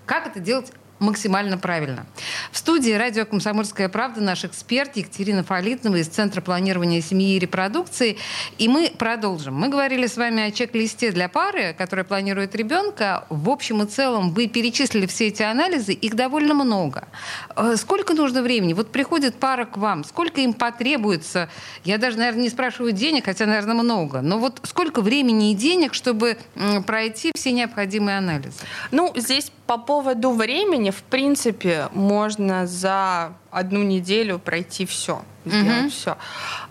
Как 0.04 0.26
это 0.26 0.40
делать 0.40 0.72
максимально 1.00 1.58
правильно. 1.58 2.06
В 2.52 2.58
студии 2.58 2.92
радио 2.92 3.24
«Комсомольская 3.24 3.88
правда» 3.88 4.20
наш 4.20 4.44
эксперт 4.44 4.96
Екатерина 4.96 5.42
Фалитнова 5.42 5.96
из 5.96 6.08
Центра 6.08 6.40
планирования 6.40 7.00
семьи 7.00 7.36
и 7.36 7.38
репродукции. 7.38 8.18
И 8.58 8.68
мы 8.68 8.92
продолжим. 8.96 9.54
Мы 9.54 9.68
говорили 9.68 10.06
с 10.06 10.16
вами 10.16 10.42
о 10.42 10.50
чек-листе 10.50 11.10
для 11.10 11.28
пары, 11.28 11.74
которая 11.76 12.04
планирует 12.04 12.54
ребенка. 12.54 13.24
В 13.30 13.48
общем 13.48 13.82
и 13.82 13.86
целом 13.86 14.30
вы 14.30 14.46
перечислили 14.46 15.06
все 15.06 15.28
эти 15.28 15.42
анализы, 15.42 15.92
их 15.92 16.14
довольно 16.14 16.54
много. 16.54 17.08
Э, 17.56 17.76
сколько 17.76 18.14
нужно 18.14 18.42
времени? 18.42 18.74
Вот 18.74 18.92
приходит 18.92 19.36
пара 19.36 19.64
к 19.64 19.78
вам, 19.78 20.04
сколько 20.04 20.40
им 20.42 20.52
потребуется? 20.52 21.48
Я 21.84 21.98
даже, 21.98 22.18
наверное, 22.18 22.42
не 22.42 22.50
спрашиваю 22.50 22.92
денег, 22.92 23.24
хотя, 23.24 23.46
наверное, 23.46 23.74
много. 23.74 24.20
Но 24.20 24.38
вот 24.38 24.60
сколько 24.64 25.00
времени 25.00 25.52
и 25.52 25.54
денег, 25.54 25.94
чтобы 25.94 26.36
пройти 26.86 27.32
все 27.34 27.52
необходимые 27.52 28.18
анализы? 28.18 28.58
Ну, 28.90 29.12
здесь 29.16 29.50
по 29.70 29.78
поводу 29.78 30.32
времени, 30.32 30.90
в 30.90 31.04
принципе, 31.04 31.90
можно 31.92 32.66
за 32.66 33.34
одну 33.52 33.84
неделю 33.84 34.40
пройти 34.40 34.84
все, 34.84 35.22
сделать 35.44 35.68
mm-hmm. 35.68 35.90
все. 35.90 36.18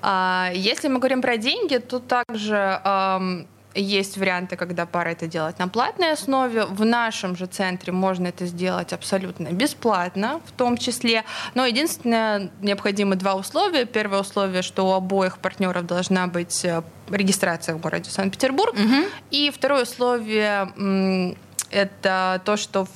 А, 0.02 0.52
если 0.54 0.90
мы 0.90 1.00
говорим 1.00 1.22
про 1.22 1.38
деньги, 1.38 1.78
то 1.78 2.00
также 2.00 2.82
эм, 2.84 3.48
есть 3.74 4.18
варианты, 4.18 4.58
когда 4.58 4.86
пара 4.86 5.12
это 5.12 5.28
делает 5.28 5.60
на 5.60 5.70
платной 5.70 6.12
основе. 6.12 6.66
В 6.66 6.84
нашем 6.84 7.38
же 7.38 7.46
центре 7.46 7.94
можно 7.94 8.28
это 8.28 8.46
сделать 8.46 8.92
абсолютно 8.92 9.48
бесплатно, 9.48 10.42
в 10.46 10.52
том 10.52 10.76
числе. 10.76 11.24
Но 11.54 11.66
единственное, 11.66 12.52
необходимы 12.62 13.16
два 13.16 13.36
условия. 13.36 13.86
Первое 13.86 14.20
условие, 14.20 14.62
что 14.62 14.86
у 14.86 14.92
обоих 14.92 15.38
партнеров 15.38 15.86
должна 15.86 16.28
быть 16.28 16.66
э, 16.66 16.84
регистрация 17.10 17.76
в 17.76 17.80
городе 17.80 18.10
Санкт-Петербург. 18.10 18.74
Угу. 18.74 19.06
И 19.32 19.52
второе 19.56 19.84
условие 19.84 21.38
это 21.72 22.42
то, 22.46 22.58
что 22.58 22.88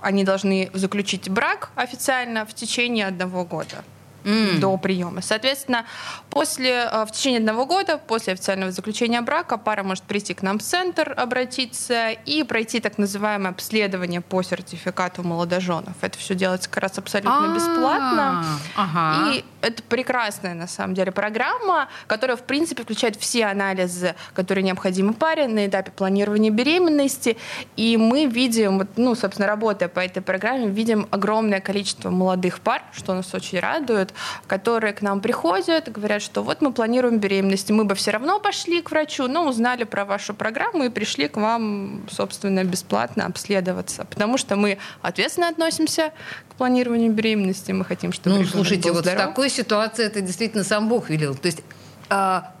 они 0.00 0.24
должны 0.24 0.70
заключить 0.72 1.28
брак 1.28 1.70
официально 1.74 2.46
в 2.46 2.54
течение 2.54 3.06
одного 3.06 3.44
года 3.44 3.84
mm. 4.26 4.58
до 4.58 4.76
приема. 4.76 5.22
Соответственно, 5.22 5.86
после, 6.30 6.88
э, 6.90 7.04
в 7.04 7.12
течение 7.12 7.38
одного 7.38 7.64
года, 7.64 7.98
после 7.98 8.34
официального 8.34 8.72
заключения 8.72 9.20
брака, 9.22 9.56
пара 9.56 9.82
может 9.82 10.04
прийти 10.04 10.34
к 10.34 10.42
нам 10.42 10.58
в 10.58 10.62
центр, 10.62 11.14
обратиться 11.16 12.10
и 12.10 12.42
пройти 12.42 12.80
так 12.80 12.98
называемое 12.98 13.52
обследование 13.52 14.20
по 14.20 14.42
сертификату 14.42 15.22
молодоженов. 15.22 15.94
Это 16.00 16.18
все 16.18 16.34
делается 16.34 16.68
как 16.68 16.82
раз 16.82 16.98
абсолютно 16.98 17.52
бесплатно. 17.54 18.44
И 19.32 19.44
это 19.66 19.82
прекрасная, 19.82 20.54
на 20.54 20.68
самом 20.68 20.94
деле, 20.94 21.10
программа, 21.10 21.88
которая, 22.06 22.36
в 22.36 22.42
принципе, 22.42 22.84
включает 22.84 23.16
все 23.16 23.46
анализы, 23.46 24.14
которые 24.32 24.62
необходимы 24.62 25.12
паре 25.12 25.48
на 25.48 25.66
этапе 25.66 25.90
планирования 25.90 26.50
беременности. 26.50 27.36
И 27.76 27.96
мы 27.96 28.26
видим, 28.26 28.86
ну, 28.96 29.14
собственно, 29.16 29.48
работая 29.48 29.88
по 29.88 30.00
этой 30.00 30.22
программе, 30.22 30.68
видим 30.68 31.08
огромное 31.10 31.60
количество 31.60 32.10
молодых 32.10 32.60
пар, 32.60 32.82
что 32.92 33.14
нас 33.14 33.34
очень 33.34 33.58
радует, 33.58 34.14
которые 34.46 34.92
к 34.92 35.02
нам 35.02 35.20
приходят, 35.20 35.90
говорят, 35.90 36.22
что 36.22 36.42
вот 36.42 36.62
мы 36.62 36.72
планируем 36.72 37.18
беременность, 37.18 37.70
мы 37.70 37.84
бы 37.84 37.94
все 37.96 38.12
равно 38.12 38.38
пошли 38.38 38.82
к 38.82 38.90
врачу, 38.92 39.26
но 39.26 39.48
узнали 39.48 39.82
про 39.84 40.04
вашу 40.04 40.32
программу 40.32 40.84
и 40.84 40.90
пришли 40.90 41.26
к 41.28 41.36
вам, 41.36 42.06
собственно, 42.08 42.62
бесплатно 42.62 43.26
обследоваться, 43.26 44.04
потому 44.04 44.38
что 44.38 44.54
мы 44.54 44.78
ответственно 45.02 45.48
относимся 45.48 46.12
к 46.48 46.54
планированию 46.54 47.10
беременности, 47.12 47.72
мы 47.72 47.84
хотим, 47.84 48.12
чтобы 48.12 48.38
Ну, 48.38 48.44
слушайте, 48.44 48.92
вот 48.92 49.02
здоров. 49.02 49.22
в 49.22 49.26
такой 49.26 49.50
ситуации 49.56 50.04
это 50.04 50.20
действительно 50.20 50.64
сам 50.64 50.88
Бог 50.88 51.10
велел. 51.10 51.34
То 51.34 51.46
есть 51.46 51.62
а, 52.08 52.52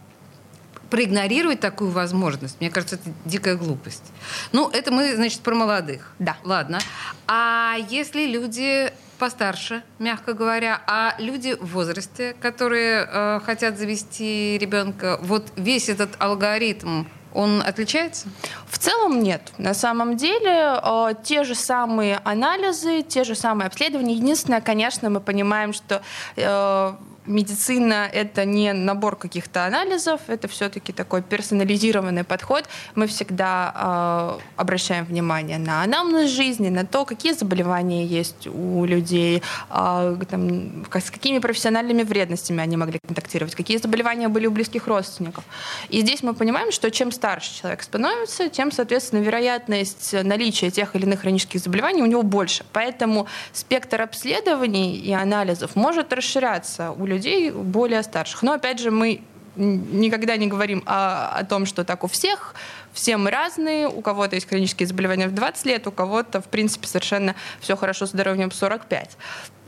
проигнорировать 0.90 1.60
такую 1.60 1.90
возможность, 1.90 2.60
мне 2.60 2.70
кажется, 2.70 2.96
это 2.96 3.10
дикая 3.24 3.56
глупость. 3.56 4.04
Ну, 4.52 4.68
это 4.70 4.90
мы, 4.90 5.14
значит, 5.14 5.40
про 5.40 5.54
молодых. 5.54 6.12
Да. 6.18 6.36
Ладно. 6.44 6.78
А 7.26 7.76
если 7.90 8.26
люди 8.26 8.92
постарше, 9.18 9.82
мягко 9.98 10.34
говоря, 10.34 10.80
а 10.86 11.14
люди 11.18 11.54
в 11.58 11.72
возрасте, 11.72 12.34
которые 12.40 13.08
э, 13.10 13.40
хотят 13.44 13.78
завести 13.78 14.58
ребенка, 14.58 15.18
вот 15.22 15.52
весь 15.56 15.88
этот 15.88 16.10
алгоритм 16.18 17.04
он 17.36 17.62
отличается? 17.62 18.28
В 18.66 18.78
целом 18.78 19.22
нет. 19.22 19.52
На 19.58 19.74
самом 19.74 20.16
деле 20.16 20.80
э, 20.82 21.14
те 21.22 21.44
же 21.44 21.54
самые 21.54 22.20
анализы, 22.24 23.02
те 23.02 23.24
же 23.24 23.34
самые 23.34 23.66
обследования. 23.66 24.14
Единственное, 24.14 24.60
конечно, 24.60 25.10
мы 25.10 25.20
понимаем, 25.20 25.72
что 25.72 26.02
э, 26.36 26.92
медицина— 27.26 28.08
это 28.12 28.44
не 28.44 28.72
набор 28.72 29.16
каких-то 29.16 29.64
анализов, 29.64 30.20
это 30.28 30.48
все-таки 30.48 30.92
такой 30.92 31.22
персонализированный 31.22 32.24
подход. 32.24 32.64
Мы 32.94 33.06
всегда 33.06 34.38
э, 34.38 34.60
обращаем 34.60 35.04
внимание 35.04 35.58
на 35.58 35.82
анамнез 35.82 36.30
жизни, 36.30 36.68
на 36.68 36.86
то, 36.86 37.04
какие 37.04 37.32
заболевания 37.32 38.04
есть 38.04 38.46
у 38.46 38.84
людей, 38.84 39.42
э, 39.70 40.16
там, 40.28 40.84
с 40.92 41.10
какими 41.10 41.38
профессиональными 41.38 42.02
вредностями 42.02 42.62
они 42.62 42.76
могли 42.76 42.98
контактировать, 43.06 43.54
какие 43.54 43.78
заболевания 43.78 44.28
были 44.28 44.46
у 44.46 44.50
близких 44.50 44.86
родственников. 44.86 45.44
И 45.88 46.00
здесь 46.00 46.22
мы 46.22 46.34
понимаем, 46.34 46.72
что 46.72 46.90
чем 46.90 47.12
старше 47.12 47.60
человек 47.60 47.82
становится, 47.82 48.48
тем, 48.48 48.72
соответственно, 48.72 49.20
вероятность 49.20 50.14
наличия 50.22 50.70
тех 50.70 50.94
или 50.94 51.04
иных 51.04 51.20
хронических 51.20 51.60
заболеваний 51.60 52.02
у 52.02 52.06
него 52.06 52.22
больше. 52.22 52.64
Поэтому 52.72 53.26
спектр 53.52 54.02
обследований 54.02 54.96
и 54.96 55.12
анализов 55.12 55.76
может 55.76 56.12
расширяться 56.12 56.92
у 56.92 57.06
людей 57.06 57.15
более 57.52 58.02
старших. 58.02 58.42
Но 58.42 58.52
опять 58.52 58.78
же, 58.78 58.90
мы 58.90 59.22
никогда 59.56 60.36
не 60.36 60.46
говорим 60.46 60.82
о, 60.86 61.28
о 61.38 61.44
том, 61.44 61.66
что 61.66 61.84
так 61.84 62.04
у 62.04 62.08
всех, 62.08 62.54
все 62.92 63.16
мы 63.16 63.30
разные, 63.30 63.88
у 63.88 64.00
кого-то 64.00 64.34
есть 64.34 64.48
хронические 64.48 64.86
заболевания 64.86 65.28
в 65.28 65.34
20 65.34 65.66
лет, 65.66 65.86
у 65.86 65.92
кого-то, 65.92 66.40
в 66.40 66.46
принципе, 66.46 66.86
совершенно 66.86 67.34
все 67.60 67.76
хорошо 67.76 68.06
с 68.06 68.10
здоровьем 68.10 68.50
в 68.50 68.54
45. 68.54 69.16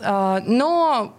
А, 0.01 0.43
но 0.47 1.15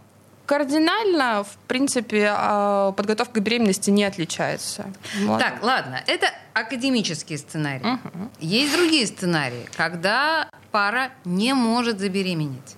кардинально, 0.45 1.43
в 1.43 1.57
принципе, 1.67 2.31
а, 2.35 2.91
подготовка 2.93 3.39
к 3.39 3.43
беременности 3.43 3.91
не 3.91 4.03
отличается. 4.03 4.87
Вот. 5.25 5.39
Так, 5.39 5.63
ладно, 5.63 6.01
это 6.07 6.27
академический 6.53 7.37
сценарий. 7.37 7.85
Угу. 7.85 8.29
Есть 8.39 8.75
другие 8.75 9.05
сценарии, 9.05 9.69
когда 9.75 10.49
пара 10.71 11.11
не 11.25 11.53
может 11.53 11.99
забеременеть. 11.99 12.75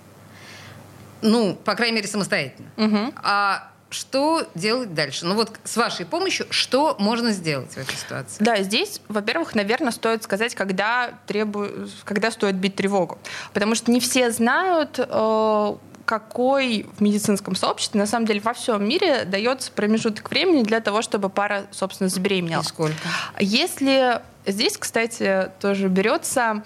Ну, 1.22 1.54
по 1.54 1.74
крайней 1.74 1.96
мере, 1.96 2.08
самостоятельно. 2.08 2.70
Угу. 2.76 3.14
А 3.22 3.72
что 3.92 4.46
делать 4.54 4.94
дальше? 4.94 5.26
Ну 5.26 5.34
вот 5.34 5.58
с 5.64 5.76
вашей 5.76 6.06
помощью, 6.06 6.46
что 6.50 6.96
можно 6.98 7.30
сделать 7.32 7.72
в 7.72 7.78
этой 7.78 7.94
ситуации? 7.96 8.42
Да, 8.42 8.62
здесь, 8.62 9.00
во-первых, 9.08 9.54
наверное, 9.54 9.92
стоит 9.92 10.22
сказать, 10.22 10.54
когда, 10.54 11.12
требую, 11.26 11.88
когда 12.04 12.30
стоит 12.30 12.56
бить 12.56 12.74
тревогу. 12.74 13.18
Потому 13.52 13.74
что 13.74 13.90
не 13.90 14.00
все 14.00 14.30
знают, 14.30 14.98
э, 14.98 15.74
какой 16.04 16.86
в 16.96 17.00
медицинском 17.00 17.54
сообществе, 17.54 18.00
на 18.00 18.06
самом 18.06 18.26
деле 18.26 18.40
во 18.40 18.52
всем 18.54 18.86
мире 18.86 19.24
дается 19.24 19.70
промежуток 19.72 20.30
времени 20.30 20.62
для 20.62 20.80
того, 20.80 21.02
чтобы 21.02 21.28
пара, 21.28 21.66
собственно, 21.70 22.08
забеременела. 22.08 22.62
И 22.62 22.64
сколько? 22.64 22.94
Если 23.38 24.20
здесь, 24.46 24.76
кстати, 24.76 25.50
тоже 25.60 25.88
берется 25.88 26.62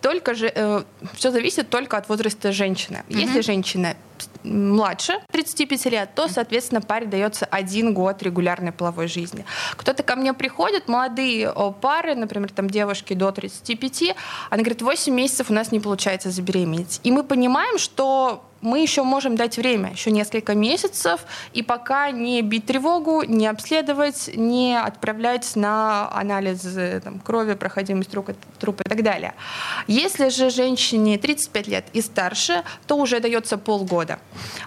только 0.00 0.34
же, 0.34 0.50
э, 0.54 0.82
все 1.12 1.30
зависит 1.30 1.68
только 1.68 1.98
от 1.98 2.08
возраста 2.08 2.50
женщины. 2.52 3.04
Mm-hmm. 3.08 3.20
Если 3.20 3.40
женщина 3.42 3.94
младше 4.42 5.14
35 5.32 5.86
лет, 5.86 6.10
то, 6.14 6.28
соответственно, 6.28 6.80
паре 6.80 7.06
дается 7.06 7.46
один 7.46 7.94
год 7.94 8.22
регулярной 8.22 8.72
половой 8.72 9.08
жизни. 9.08 9.44
Кто-то 9.76 10.02
ко 10.02 10.16
мне 10.16 10.32
приходит, 10.32 10.88
молодые 10.88 11.52
пары, 11.80 12.14
например, 12.14 12.50
там 12.52 12.70
девушки 12.70 13.14
до 13.14 13.32
35, 13.32 14.16
она 14.50 14.62
говорит, 14.62 14.82
8 14.82 15.12
месяцев 15.12 15.50
у 15.50 15.52
нас 15.52 15.72
не 15.72 15.80
получается 15.80 16.30
забеременеть. 16.30 17.00
И 17.02 17.10
мы 17.10 17.22
понимаем, 17.22 17.78
что 17.78 18.44
мы 18.64 18.80
еще 18.80 19.02
можем 19.02 19.36
дать 19.36 19.56
время, 19.58 19.92
еще 19.92 20.10
несколько 20.10 20.54
месяцев, 20.54 21.20
и 21.52 21.62
пока 21.62 22.10
не 22.10 22.42
бить 22.42 22.66
тревогу, 22.66 23.22
не 23.22 23.46
обследовать, 23.46 24.30
не 24.34 24.74
отправлять 24.74 25.54
на 25.54 26.10
анализы 26.12 27.00
там, 27.04 27.20
крови, 27.20 27.54
проходимость 27.54 28.10
трупа, 28.10 28.34
трупа 28.58 28.82
и 28.82 28.88
так 28.88 29.02
далее. 29.02 29.34
Если 29.86 30.30
же 30.30 30.50
женщине 30.50 31.18
35 31.18 31.68
лет 31.68 31.84
и 31.92 32.00
старше, 32.00 32.64
то 32.86 32.96
уже 32.96 33.20
дается 33.20 33.58
полгода. 33.58 34.18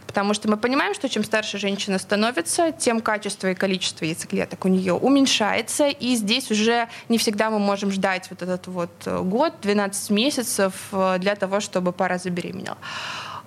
Потому 0.06 0.34
что 0.34 0.48
мы 0.50 0.58
понимаем, 0.58 0.94
что 0.94 1.10
чем 1.10 1.24
старше 1.24 1.58
женщина 1.58 1.98
становится, 1.98 2.72
тем 2.72 3.02
качество 3.02 3.52
и 3.52 3.56
количество 3.56 4.06
яйцеклеток 4.06 4.66
у 4.66 4.68
нее 4.68 4.94
уменьшается, 4.94 5.88
и 5.88 6.16
здесь 6.16 6.52
уже 6.52 6.88
не 7.10 7.18
всегда 7.18 7.50
мы 7.50 7.60
можем 7.60 7.92
ждать 7.92 8.30
вот 8.30 8.44
этот 8.44 8.68
вот 8.68 9.08
год, 9.24 9.54
12 9.62 10.10
месяцев 10.12 10.74
э, 10.92 11.18
для 11.20 11.36
того, 11.36 11.60
чтобы 11.60 11.92
пара 11.92 12.18
забеременела. 12.18 12.78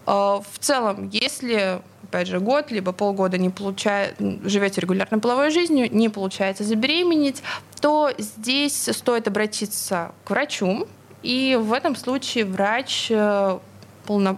А, 0.06 0.40
в 0.40 0.58
целом, 0.58 1.08
если 1.12 1.80
опять 2.10 2.26
же, 2.26 2.40
год, 2.40 2.72
либо 2.72 2.90
полгода 2.90 3.38
не 3.38 3.50
получает, 3.50 4.16
живете 4.18 4.80
регулярной 4.80 5.20
половой 5.20 5.50
жизнью, 5.50 5.88
не 5.94 6.08
получается 6.08 6.64
забеременеть, 6.64 7.40
то 7.80 8.10
здесь 8.18 8.88
стоит 8.92 9.28
обратиться 9.28 10.12
к 10.24 10.30
врачу, 10.30 10.88
и 11.22 11.56
в 11.60 11.72
этом 11.72 11.94
случае 11.94 12.46
врач 12.46 13.06
э, 13.10 13.58
полно... 14.06 14.36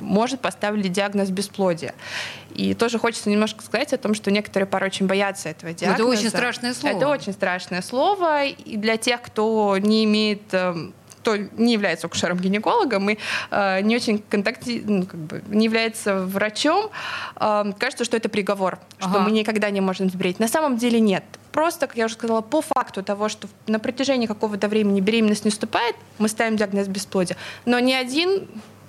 может 0.00 0.40
поставить 0.40 0.92
диагноз 0.92 1.30
бесплодия. 1.30 1.94
И 2.54 2.74
тоже 2.74 2.98
хочется 2.98 3.30
немножко 3.30 3.62
сказать 3.62 3.92
о 3.92 3.98
том, 3.98 4.12
что 4.14 4.30
некоторые 4.30 4.66
пары 4.66 4.86
очень 4.86 5.06
боятся 5.06 5.48
этого 5.48 5.72
диагноза. 5.72 6.02
Это 6.02 6.10
очень 6.10 6.28
страшное 6.28 6.74
слово. 6.74 6.96
Это 6.96 7.08
очень 7.08 7.32
страшное 7.32 7.82
слово. 7.82 8.44
И 8.44 8.76
для 8.76 8.96
тех, 8.96 9.22
кто 9.22 9.76
не 9.78 10.04
имеет 10.04 10.52
эм, 10.52 10.94
кто 11.26 11.36
не 11.36 11.72
является 11.72 12.06
акушером-гинекологом 12.06 13.10
и 13.10 13.18
э, 13.50 13.80
не 13.80 13.96
очень 13.96 14.22
контакти... 14.30 14.80
ну, 14.86 15.06
как 15.06 15.18
бы, 15.18 15.42
не 15.48 15.64
является 15.64 16.20
врачом, 16.20 16.90
э, 17.34 17.72
кажется, 17.78 18.04
что 18.04 18.16
это 18.16 18.28
приговор, 18.28 18.78
ага. 19.00 19.10
что 19.10 19.20
мы 19.20 19.32
никогда 19.32 19.70
не 19.70 19.80
можем 19.80 20.08
сбрить. 20.08 20.38
На 20.38 20.46
самом 20.46 20.76
деле 20.76 21.00
нет. 21.00 21.24
Просто, 21.50 21.88
как 21.88 21.96
я 21.96 22.04
уже 22.04 22.14
сказала, 22.14 22.42
по 22.42 22.60
факту 22.62 23.02
того, 23.02 23.28
что 23.28 23.48
на 23.66 23.80
протяжении 23.80 24.26
какого-то 24.26 24.68
времени 24.68 25.00
беременность 25.00 25.44
не 25.44 25.50
наступает, 25.50 25.96
мы 26.18 26.28
ставим 26.28 26.56
диагноз 26.56 26.86
бесплодия. 26.86 27.36
Но 27.64 27.80
ни 27.80 27.92
один 27.92 28.46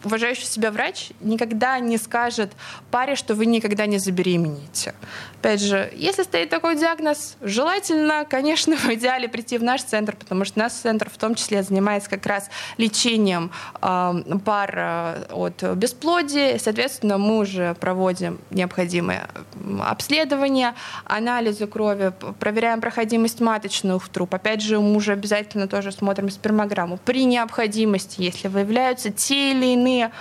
уважающий 0.08 0.46
себя 0.46 0.72
врач 0.72 1.10
никогда 1.22 1.80
не 1.80 1.98
скажет 1.98 2.54
паре, 2.92 3.16
что 3.16 3.36
вы 3.36 3.46
никогда 3.46 3.86
не 3.86 4.00
забеременеете. 4.00 4.96
Опять 5.40 5.62
же, 5.62 5.92
если 5.96 6.24
стоит 6.24 6.50
такой 6.50 6.76
диагноз, 6.76 7.38
желательно, 7.42 8.26
конечно, 8.26 8.76
в 8.78 8.90
идеале 8.94 9.30
прийти 9.30 9.58
в 9.58 9.64
наш 9.64 9.84
центр, 9.84 10.16
потому 10.16 10.46
что 10.46 10.60
наш 10.60 10.74
центр 10.74 11.10
в 11.10 11.18
том 11.18 11.36
числе 11.36 11.62
занимается 11.62 12.10
как 12.10 12.26
раз 12.26 12.50
лечением 12.78 13.52
э, 13.82 14.14
пар 14.44 15.28
от 15.32 15.64
бесплодия. 15.76 16.58
Соответственно, 16.58 17.18
мы 17.18 17.40
уже 17.40 17.76
проводим 17.76 18.40
необходимые 18.50 19.28
обследования, 19.86 20.76
анализы 21.06 21.68
крови, 21.68 22.14
проверяем 22.40 22.82
проходимость 22.82 23.40
маточных 23.42 24.10
труб. 24.10 24.34
Опять 24.34 24.62
же, 24.62 24.80
мы 24.80 24.96
уже 24.96 25.14
обязательно 25.14 25.68
тоже 25.68 25.92
смотрим 25.92 26.30
спермограмму. 26.30 26.98
При 27.06 27.26
необходимости, 27.26 28.22
если 28.22 28.48
выявляются 28.48 29.12
те 29.12 29.52
или 29.52 29.74
иные 29.74 29.97
иные 29.98 30.12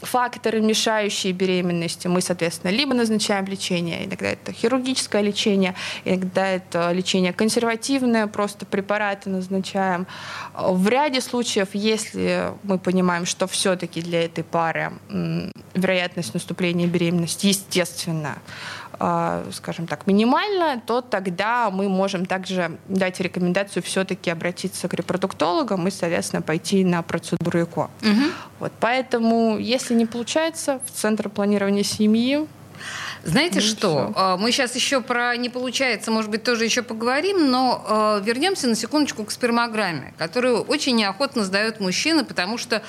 факторы, 0.00 0.60
мешающие 0.60 1.34
беременности, 1.34 2.08
мы, 2.08 2.22
соответственно, 2.22 2.70
либо 2.70 2.94
назначаем 2.94 3.44
лечение, 3.44 4.06
иногда 4.06 4.28
это 4.28 4.52
хирургическое 4.52 5.20
лечение, 5.20 5.74
иногда 6.06 6.46
это 6.46 6.92
лечение 6.92 7.34
консервативное, 7.34 8.26
просто 8.26 8.64
препараты 8.64 9.28
назначаем. 9.28 10.06
В 10.54 10.88
ряде 10.88 11.20
случаев, 11.20 11.68
если 11.74 12.52
мы 12.62 12.78
понимаем, 12.78 13.26
что 13.26 13.46
все-таки 13.46 14.00
для 14.00 14.24
этой 14.24 14.44
пары 14.44 14.92
вероятность 15.74 16.32
наступления 16.32 16.86
беременности, 16.86 17.48
естественно, 17.48 18.38
а, 19.00 19.44
скажем 19.52 19.86
так, 19.86 20.06
минимально, 20.06 20.82
то 20.84 21.02
тогда 21.02 21.70
мы 21.70 21.88
можем 21.88 22.26
также 22.26 22.78
дать 22.88 23.20
рекомендацию 23.20 23.82
все-таки 23.82 24.28
обратиться 24.30 24.88
к 24.88 24.94
репродуктологам 24.94 25.86
и, 25.86 25.90
соответственно, 25.90 26.42
пойти 26.42 26.84
на 26.84 27.02
процедуру 27.02 27.62
ЭКО. 27.62 27.90
Угу. 28.02 28.24
Вот, 28.58 28.72
поэтому, 28.80 29.58
если 29.58 29.94
не 29.94 30.06
получается, 30.06 30.80
в 30.86 30.90
Центр 30.90 31.28
планирования 31.28 31.84
семьи 31.84 32.46
знаете 33.24 33.56
ну, 33.56 33.60
что? 33.60 33.78
Все. 33.78 34.12
А, 34.16 34.36
мы 34.36 34.52
сейчас 34.52 34.74
еще 34.74 35.00
про 35.00 35.36
не 35.36 35.48
получается, 35.48 36.10
может 36.10 36.30
быть, 36.30 36.44
тоже 36.44 36.64
еще 36.64 36.82
поговорим, 36.82 37.50
но 37.50 37.84
э, 38.20 38.24
вернемся 38.24 38.68
на 38.68 38.74
секундочку 38.74 39.24
к 39.24 39.30
спермограмме, 39.30 40.14
которую 40.18 40.62
очень 40.62 40.96
неохотно 40.96 41.44
сдают 41.44 41.80
мужчины, 41.80 42.24
потому 42.24 42.58
что 42.58 42.82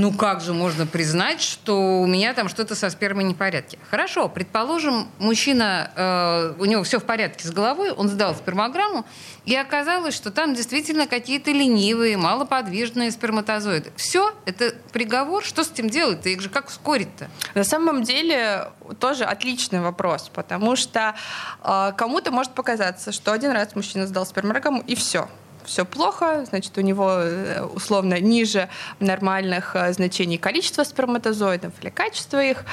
ну 0.00 0.12
как 0.12 0.40
же 0.40 0.52
можно 0.52 0.86
признать, 0.86 1.40
что 1.40 2.00
у 2.00 2.06
меня 2.06 2.34
там 2.34 2.48
что-то 2.48 2.74
со 2.74 2.90
спермой 2.90 3.24
не 3.24 3.34
в 3.34 3.36
порядке? 3.36 3.78
Хорошо, 3.90 4.28
предположим, 4.28 5.08
мужчина, 5.18 5.90
э, 5.96 6.54
у 6.58 6.64
него 6.66 6.82
все 6.82 7.00
в 7.00 7.04
порядке 7.04 7.48
с 7.48 7.50
головой, 7.50 7.90
он 7.90 8.08
сдал 8.08 8.34
спермограмму, 8.34 9.06
и 9.46 9.56
оказалось, 9.56 10.14
что 10.14 10.30
там 10.30 10.54
действительно 10.54 11.06
какие-то 11.06 11.50
ленивые, 11.50 12.16
малоподвижные 12.16 13.10
сперматозоиды. 13.10 13.92
Все, 13.96 14.34
это 14.44 14.74
приговор. 14.92 15.44
Что 15.44 15.64
с 15.64 15.70
этим 15.70 15.88
делать-то? 15.88 16.28
Их 16.28 16.40
же 16.40 16.50
как 16.50 16.68
ускорить-то? 16.68 17.28
На 17.54 17.64
самом 17.64 18.02
деле 18.02 18.70
тоже 19.00 19.24
отличный 19.24 19.80
вопрос, 19.80 20.30
потому 20.34 20.76
что 20.76 21.14
э, 21.62 21.92
кому-то 21.96 22.30
может 22.30 22.52
показаться, 22.52 23.12
что 23.12 23.32
один 23.32 23.52
раз 23.52 23.74
мужчина 23.74 24.06
сдал 24.06 24.26
спермограмму, 24.26 24.82
и 24.86 24.94
все 24.94 25.28
все 25.66 25.84
плохо, 25.84 26.44
значит, 26.48 26.76
у 26.78 26.80
него 26.80 27.10
э, 27.10 27.62
условно 27.62 28.20
ниже 28.20 28.68
нормальных 29.00 29.74
э, 29.74 29.92
значений 29.92 30.38
количество 30.38 30.84
сперматозоидов 30.84 31.72
или 31.82 31.90
качество 31.90 32.42
их, 32.42 32.64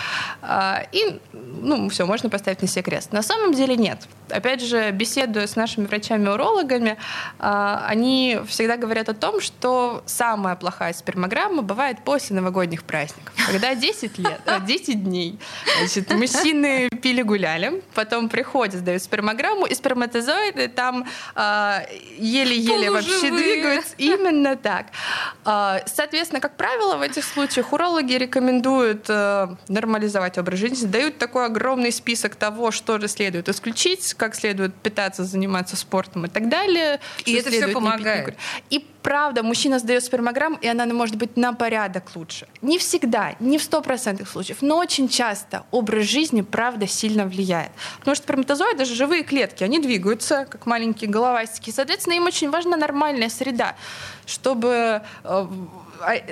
а, 0.42 0.84
и, 0.92 1.20
ну, 1.34 1.90
все, 1.90 2.06
можно 2.06 2.30
поставить 2.30 2.62
на 2.62 2.68
себе 2.68 2.84
крест. 2.84 3.12
На 3.12 3.22
самом 3.22 3.54
деле 3.54 3.76
нет. 3.76 4.08
Опять 4.30 4.62
же, 4.62 4.92
беседуя 4.92 5.48
с 5.48 5.56
нашими 5.56 5.86
врачами-урологами, 5.86 6.98
а, 7.40 7.86
они 7.88 8.40
всегда 8.48 8.78
говорят 8.78 9.10
о 9.10 9.14
том, 9.14 9.42
что 9.42 10.04
самая 10.06 10.56
плохая 10.56 10.94
спермограмма 10.94 11.62
бывает 11.62 11.98
после 12.06 12.36
новогодних 12.36 12.84
праздников, 12.84 13.34
когда 13.46 13.76
10 13.76 14.18
лет, 14.20 14.42
10 14.66 14.90
э, 14.90 14.94
дней. 14.94 15.40
Значит, 15.80 16.12
мужчины 16.14 16.90
пили-гуляли, 17.04 17.84
потом 17.94 18.30
приходят, 18.30 18.80
сдают 18.80 19.04
спермограмму, 19.04 19.66
и 19.66 19.76
сперматозоиды 19.76 20.70
там 20.70 21.06
а, 21.36 21.84
еле-еле 22.18 22.90
вообще 22.90 23.30
двигаются. 23.30 23.94
Именно 23.98 24.56
так. 24.56 24.88
А, 25.44 25.82
соответственно, 25.86 26.40
как 26.40 26.56
правило, 26.56 26.96
в 26.96 27.02
этих 27.02 27.26
случаях 27.26 27.74
урологи 27.74 28.14
рекомендуют 28.14 29.06
э, 29.10 29.48
нормализовать 29.68 30.38
образ 30.38 30.60
жизни, 30.60 30.88
дают 30.88 31.18
такой 31.18 31.46
огромный 31.46 31.92
список 31.92 32.36
того, 32.36 32.72
что 32.72 32.98
же 33.00 33.10
следует 33.10 33.50
исключить, 33.50 34.14
как 34.14 34.34
следует 34.34 34.74
питаться, 34.74 35.26
заниматься 35.26 35.76
спортом 35.76 36.26
и 36.26 36.30
так 36.30 36.48
далее. 36.48 37.02
И 37.26 37.34
это 37.34 37.50
все 37.50 37.68
помогает. 37.68 38.38
И 38.70 38.86
правда, 39.04 39.44
мужчина 39.44 39.80
сдает 39.80 40.04
спермограмму, 40.04 40.58
и 40.62 40.68
она 40.68 40.86
может 40.86 41.18
быть 41.18 41.38
на 41.38 41.54
порядок 41.54 42.16
лучше. 42.16 42.48
Не 42.62 42.78
всегда, 42.78 43.36
не 43.40 43.58
в 43.58 43.62
100% 43.62 44.26
случаев, 44.26 44.62
но 44.62 44.78
очень 44.78 45.10
часто 45.10 45.66
образ 45.72 46.06
жизни, 46.06 46.42
правда, 46.42 46.88
сильно 46.88 47.26
влияет. 47.26 47.72
Потому 48.00 48.16
что 48.16 48.24
сперматозоиды, 48.24 48.80
даже 48.80 48.96
живые 48.96 49.24
клетки, 49.24 49.64
они 49.64 49.80
двигаются, 49.80 50.46
как 50.50 50.66
маленькие 50.66 51.10
головастики. 51.10 51.70
Соответственно, 51.70 52.14
им 52.14 52.26
очень 52.26 52.50
важна 52.50 52.78
нормальная 52.78 53.30
среда, 53.30 53.76
чтобы 54.26 54.70
э, 54.70 55.02
а, 55.24 55.48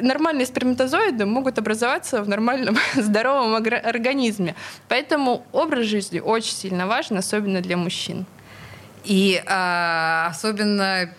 нормальные 0.01 0.45
сперматозоиды 0.45 1.25
могут 1.25 1.57
образоваться 1.59 2.23
в 2.23 2.29
нормальном 2.29 2.77
здоровом 2.95 3.55
организме. 3.55 4.55
Поэтому 4.87 5.45
образ 5.51 5.85
жизни 5.85 6.19
очень 6.19 6.53
сильно 6.53 6.87
важен, 6.87 7.17
особенно 7.17 7.61
для 7.61 7.75
мужчин. 7.75 8.25
И 9.03 9.41
а, 9.45 10.27
особенно 10.29 11.09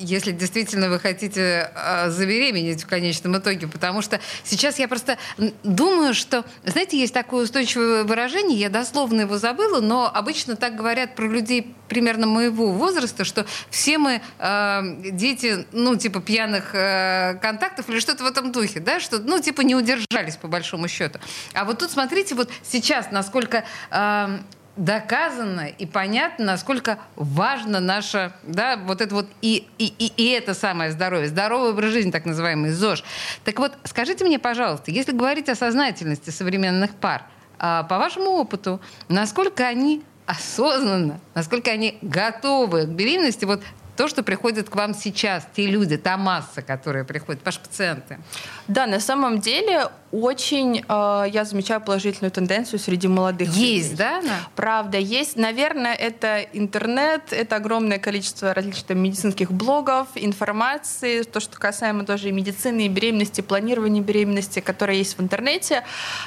если 0.00 0.32
действительно 0.32 0.88
вы 0.88 0.98
хотите 0.98 1.70
э, 1.74 2.10
забеременеть 2.10 2.84
в 2.84 2.86
конечном 2.86 3.38
итоге. 3.38 3.68
Потому 3.68 4.02
что 4.02 4.20
сейчас 4.44 4.78
я 4.78 4.88
просто 4.88 5.18
думаю, 5.62 6.14
что, 6.14 6.44
знаете, 6.64 6.98
есть 6.98 7.14
такое 7.14 7.44
устойчивое 7.44 8.04
выражение, 8.04 8.58
я 8.58 8.68
дословно 8.68 9.22
его 9.22 9.38
забыла, 9.38 9.80
но 9.80 10.10
обычно 10.12 10.56
так 10.56 10.76
говорят 10.76 11.14
про 11.14 11.26
людей 11.26 11.74
примерно 11.88 12.26
моего 12.26 12.72
возраста, 12.72 13.24
что 13.24 13.46
все 13.68 13.98
мы 13.98 14.22
э, 14.38 14.80
дети, 15.10 15.66
ну, 15.72 15.96
типа 15.96 16.20
пьяных 16.20 16.74
э, 16.74 17.38
контактов 17.42 17.88
или 17.88 17.98
что-то 17.98 18.24
в 18.24 18.26
этом 18.26 18.52
духе, 18.52 18.80
да, 18.80 19.00
что, 19.00 19.18
ну, 19.18 19.40
типа 19.40 19.62
не 19.62 19.74
удержались 19.74 20.36
по 20.36 20.48
большому 20.48 20.88
счету. 20.88 21.18
А 21.52 21.64
вот 21.64 21.78
тут 21.78 21.90
смотрите, 21.90 22.34
вот 22.34 22.50
сейчас, 22.62 23.10
насколько 23.10 23.64
э, 23.90 24.38
доказано 24.80 25.66
и 25.66 25.84
понятно, 25.84 26.46
насколько 26.46 26.98
важно 27.14 27.80
наше, 27.80 28.32
да, 28.42 28.78
вот 28.78 29.02
это 29.02 29.14
вот 29.14 29.26
и, 29.42 29.68
и, 29.76 29.92
и, 29.98 30.12
и 30.16 30.30
это 30.30 30.54
самое 30.54 30.90
здоровье, 30.90 31.28
здоровый 31.28 31.70
образ 31.70 31.90
жизни, 31.92 32.10
так 32.10 32.24
называемый 32.24 32.70
ЗОЖ. 32.70 33.04
Так 33.44 33.58
вот, 33.58 33.72
скажите 33.84 34.24
мне, 34.24 34.38
пожалуйста, 34.38 34.90
если 34.90 35.12
говорить 35.12 35.50
о 35.50 35.54
сознательности 35.54 36.30
современных 36.30 36.94
пар, 36.94 37.24
а, 37.58 37.82
по 37.82 37.98
вашему 37.98 38.30
опыту, 38.30 38.80
насколько 39.08 39.66
они 39.66 40.02
осознанно, 40.24 41.20
насколько 41.34 41.70
они 41.70 41.98
готовы 42.00 42.86
к 42.86 42.88
беременности, 42.88 43.44
вот 43.44 43.62
то, 44.00 44.08
что 44.08 44.22
приходит 44.22 44.70
к 44.70 44.76
вам 44.76 44.94
сейчас, 44.94 45.46
те 45.54 45.66
люди, 45.66 45.98
та 45.98 46.16
масса, 46.16 46.62
которая 46.62 47.04
приходит, 47.04 47.44
ваши 47.44 47.60
пациенты? 47.60 48.18
Да, 48.66 48.86
на 48.86 48.98
самом 48.98 49.40
деле 49.40 49.90
очень 50.12 50.84
э, 50.88 51.24
я 51.32 51.44
замечаю 51.44 51.80
положительную 51.80 52.32
тенденцию 52.32 52.80
среди 52.80 53.06
молодых 53.06 53.48
есть, 53.50 53.92
людей. 53.92 53.96
да? 53.96 54.22
Правда, 54.56 54.98
есть. 54.98 55.36
Наверное, 55.36 55.94
это 55.94 56.40
интернет, 56.52 57.32
это 57.32 57.56
огромное 57.56 57.98
количество 57.98 58.52
различных 58.52 58.96
медицинских 58.96 59.52
блогов, 59.52 60.08
информации, 60.16 61.22
то, 61.22 61.38
что 61.38 61.58
касаемо 61.58 62.04
тоже 62.04 62.30
и 62.30 62.32
медицины, 62.32 62.86
и 62.86 62.88
беременности, 62.88 63.40
планирования 63.40 64.02
беременности, 64.02 64.60
которое 64.60 64.96
есть 64.96 65.16
в 65.16 65.22
интернете. 65.22 65.84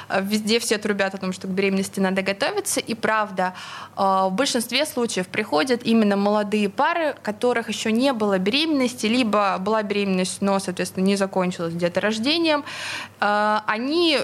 Э, 0.08 0.22
везде 0.22 0.60
все 0.60 0.78
трубят 0.78 1.14
о 1.14 1.18
том, 1.18 1.32
что 1.32 1.46
к 1.46 1.50
беременности 1.50 2.00
надо 2.00 2.22
готовиться. 2.22 2.80
И 2.80 2.94
правда, 2.94 3.52
э, 3.96 4.00
в 4.00 4.30
большинстве 4.30 4.86
случаев 4.86 5.26
приходят 5.26 5.82
именно 5.84 6.16
молодые 6.16 6.70
пары, 6.70 7.16
которых 7.22 7.63
еще 7.68 7.92
не 7.92 8.12
было 8.12 8.38
беременности, 8.38 9.06
либо 9.06 9.56
была 9.58 9.82
беременность, 9.82 10.42
но, 10.42 10.58
соответственно, 10.58 11.04
не 11.04 11.16
закончилась 11.16 11.74
где-то 11.74 12.00
рождением 12.00 12.64
э, 13.20 13.58
они 13.66 14.18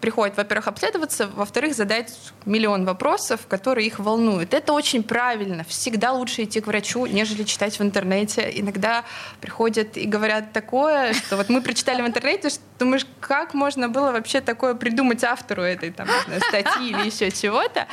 приходят, 0.00 0.36
во-первых, 0.36 0.68
обследоваться, 0.68 1.28
во-вторых, 1.34 1.74
задать 1.74 2.14
миллион 2.44 2.84
вопросов, 2.84 3.40
которые 3.48 3.86
их 3.86 3.98
волнуют. 3.98 4.54
Это 4.54 4.72
очень 4.72 5.02
правильно. 5.02 5.64
Всегда 5.64 6.12
лучше 6.12 6.44
идти 6.44 6.60
к 6.60 6.66
врачу, 6.66 7.06
нежели 7.06 7.42
читать 7.44 7.78
в 7.78 7.82
интернете. 7.82 8.50
Иногда 8.54 9.04
приходят 9.40 9.96
и 9.96 10.06
говорят 10.06 10.52
такое, 10.52 11.12
что 11.14 11.36
вот 11.36 11.48
мы 11.48 11.60
прочитали 11.62 12.02
в 12.02 12.06
интернете, 12.06 12.50
что 12.50 12.60
думаешь, 12.78 13.06
как 13.20 13.54
можно 13.54 13.88
было 13.88 14.12
вообще 14.12 14.40
такое 14.40 14.74
придумать 14.74 15.24
автору 15.24 15.62
этой 15.62 15.90
там, 15.90 16.08
знаю, 16.26 16.40
статьи 16.48 16.90
или 16.90 17.06
еще 17.06 17.30
чего-то. 17.30 17.86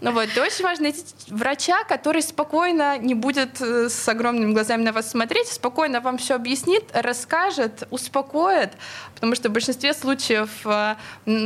Ну 0.00 0.12
вот, 0.12 0.28
и 0.36 0.40
очень 0.40 0.64
важно 0.64 0.84
найти 0.84 1.04
врача, 1.28 1.84
который 1.84 2.22
спокойно 2.22 2.98
не 2.98 3.14
будет 3.14 3.60
э, 3.60 3.88
с 3.88 4.08
огромными 4.08 4.52
глазами 4.52 4.82
на 4.82 4.92
вас 4.92 5.10
смотреть, 5.10 5.48
спокойно 5.48 6.00
вам 6.00 6.18
все 6.18 6.34
объяснит, 6.34 6.84
расскажет, 6.92 7.84
успокоит, 7.90 8.72
потому 9.14 9.34
что 9.34 9.48
в 9.48 9.52
большинстве 9.52 9.94
случаев 9.94 10.50
э, 10.64 10.96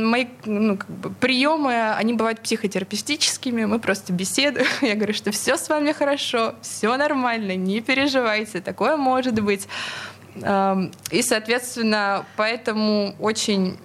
мои 0.05 0.27
ну, 0.45 0.77
как 0.77 0.89
бы, 0.89 1.09
приемы, 1.11 1.91
они 1.93 2.13
бывают 2.13 2.41
психотерапевтическими, 2.41 3.65
мы 3.65 3.79
просто 3.79 4.13
беседуем, 4.13 4.67
я 4.81 4.95
говорю, 4.95 5.13
что 5.13 5.31
все 5.31 5.57
с 5.57 5.69
вами 5.69 5.91
хорошо, 5.91 6.55
все 6.61 6.95
нормально, 6.97 7.55
не 7.55 7.81
переживайте, 7.81 8.61
такое 8.61 8.97
может 8.97 9.41
быть. 9.41 9.67
И, 10.35 11.21
соответственно, 11.23 12.25
поэтому 12.37 13.15
очень 13.19 13.77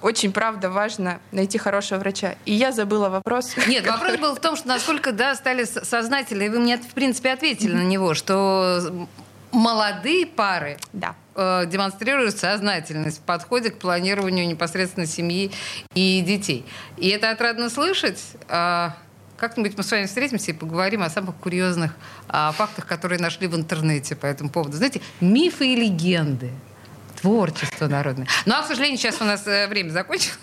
очень, 0.00 0.32
правда, 0.32 0.70
важно 0.70 1.20
найти 1.32 1.58
хорошего 1.58 1.98
врача. 1.98 2.36
И 2.44 2.52
я 2.52 2.72
забыла 2.72 3.08
вопрос. 3.08 3.54
Нет, 3.66 3.86
вопрос 3.86 4.16
был 4.18 4.34
в 4.34 4.40
том, 4.40 4.56
что 4.56 4.68
насколько, 4.68 5.12
да, 5.12 5.34
стали 5.34 5.64
сознательны, 5.64 6.44
и 6.44 6.48
вы 6.48 6.60
мне, 6.60 6.78
в 6.78 6.94
принципе, 6.94 7.32
ответили 7.32 7.74
на 7.74 7.84
него, 7.84 8.14
что 8.14 9.08
молодые 9.52 10.26
пары 10.26 10.78
да. 10.92 11.14
э, 11.34 11.64
демонстрируют 11.66 12.36
сознательность 12.36 13.18
в 13.18 13.22
подходе 13.22 13.70
к 13.70 13.78
планированию 13.78 14.46
непосредственно 14.46 15.06
семьи 15.06 15.50
и 15.94 16.20
детей. 16.20 16.66
И 16.96 17.08
это 17.08 17.30
отрадно 17.30 17.70
слышать. 17.70 18.20
Э, 18.48 18.90
как-нибудь 19.36 19.76
мы 19.76 19.84
с 19.84 19.90
вами 19.90 20.06
встретимся 20.06 20.50
и 20.50 20.54
поговорим 20.54 21.02
о 21.02 21.10
самых 21.10 21.36
курьезных 21.36 21.94
э, 22.28 22.50
фактах, 22.54 22.86
которые 22.86 23.20
нашли 23.20 23.46
в 23.46 23.54
интернете 23.54 24.16
по 24.16 24.26
этому 24.26 24.50
поводу. 24.50 24.76
Знаете, 24.76 25.00
мифы 25.20 25.72
и 25.72 25.76
легенды 25.76 26.50
творчество 27.20 27.88
народное. 27.88 28.26
Ну, 28.46 28.54
а, 28.54 28.62
к 28.62 28.66
сожалению, 28.66 28.98
сейчас 28.98 29.20
у 29.20 29.24
нас 29.24 29.46
э, 29.46 29.66
время 29.68 29.90
закончилось. 29.90 30.38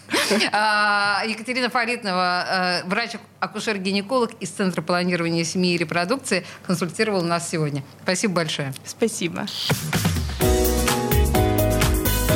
А, 0.52 1.24
Екатерина 1.28 1.70
Фаритнова, 1.70 2.46
э, 2.48 2.88
врач-акушер-гинеколог 2.88 4.32
из 4.40 4.50
Центра 4.50 4.82
планирования 4.82 5.44
семьи 5.44 5.76
и 5.76 5.78
репродукции, 5.78 6.46
консультировала 6.66 7.24
нас 7.24 7.50
сегодня. 7.50 7.84
Спасибо 8.04 8.36
большое. 8.36 8.74
Спасибо. 8.86 9.46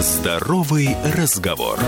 Здоровый 0.01 0.95
разговор. 1.15 1.79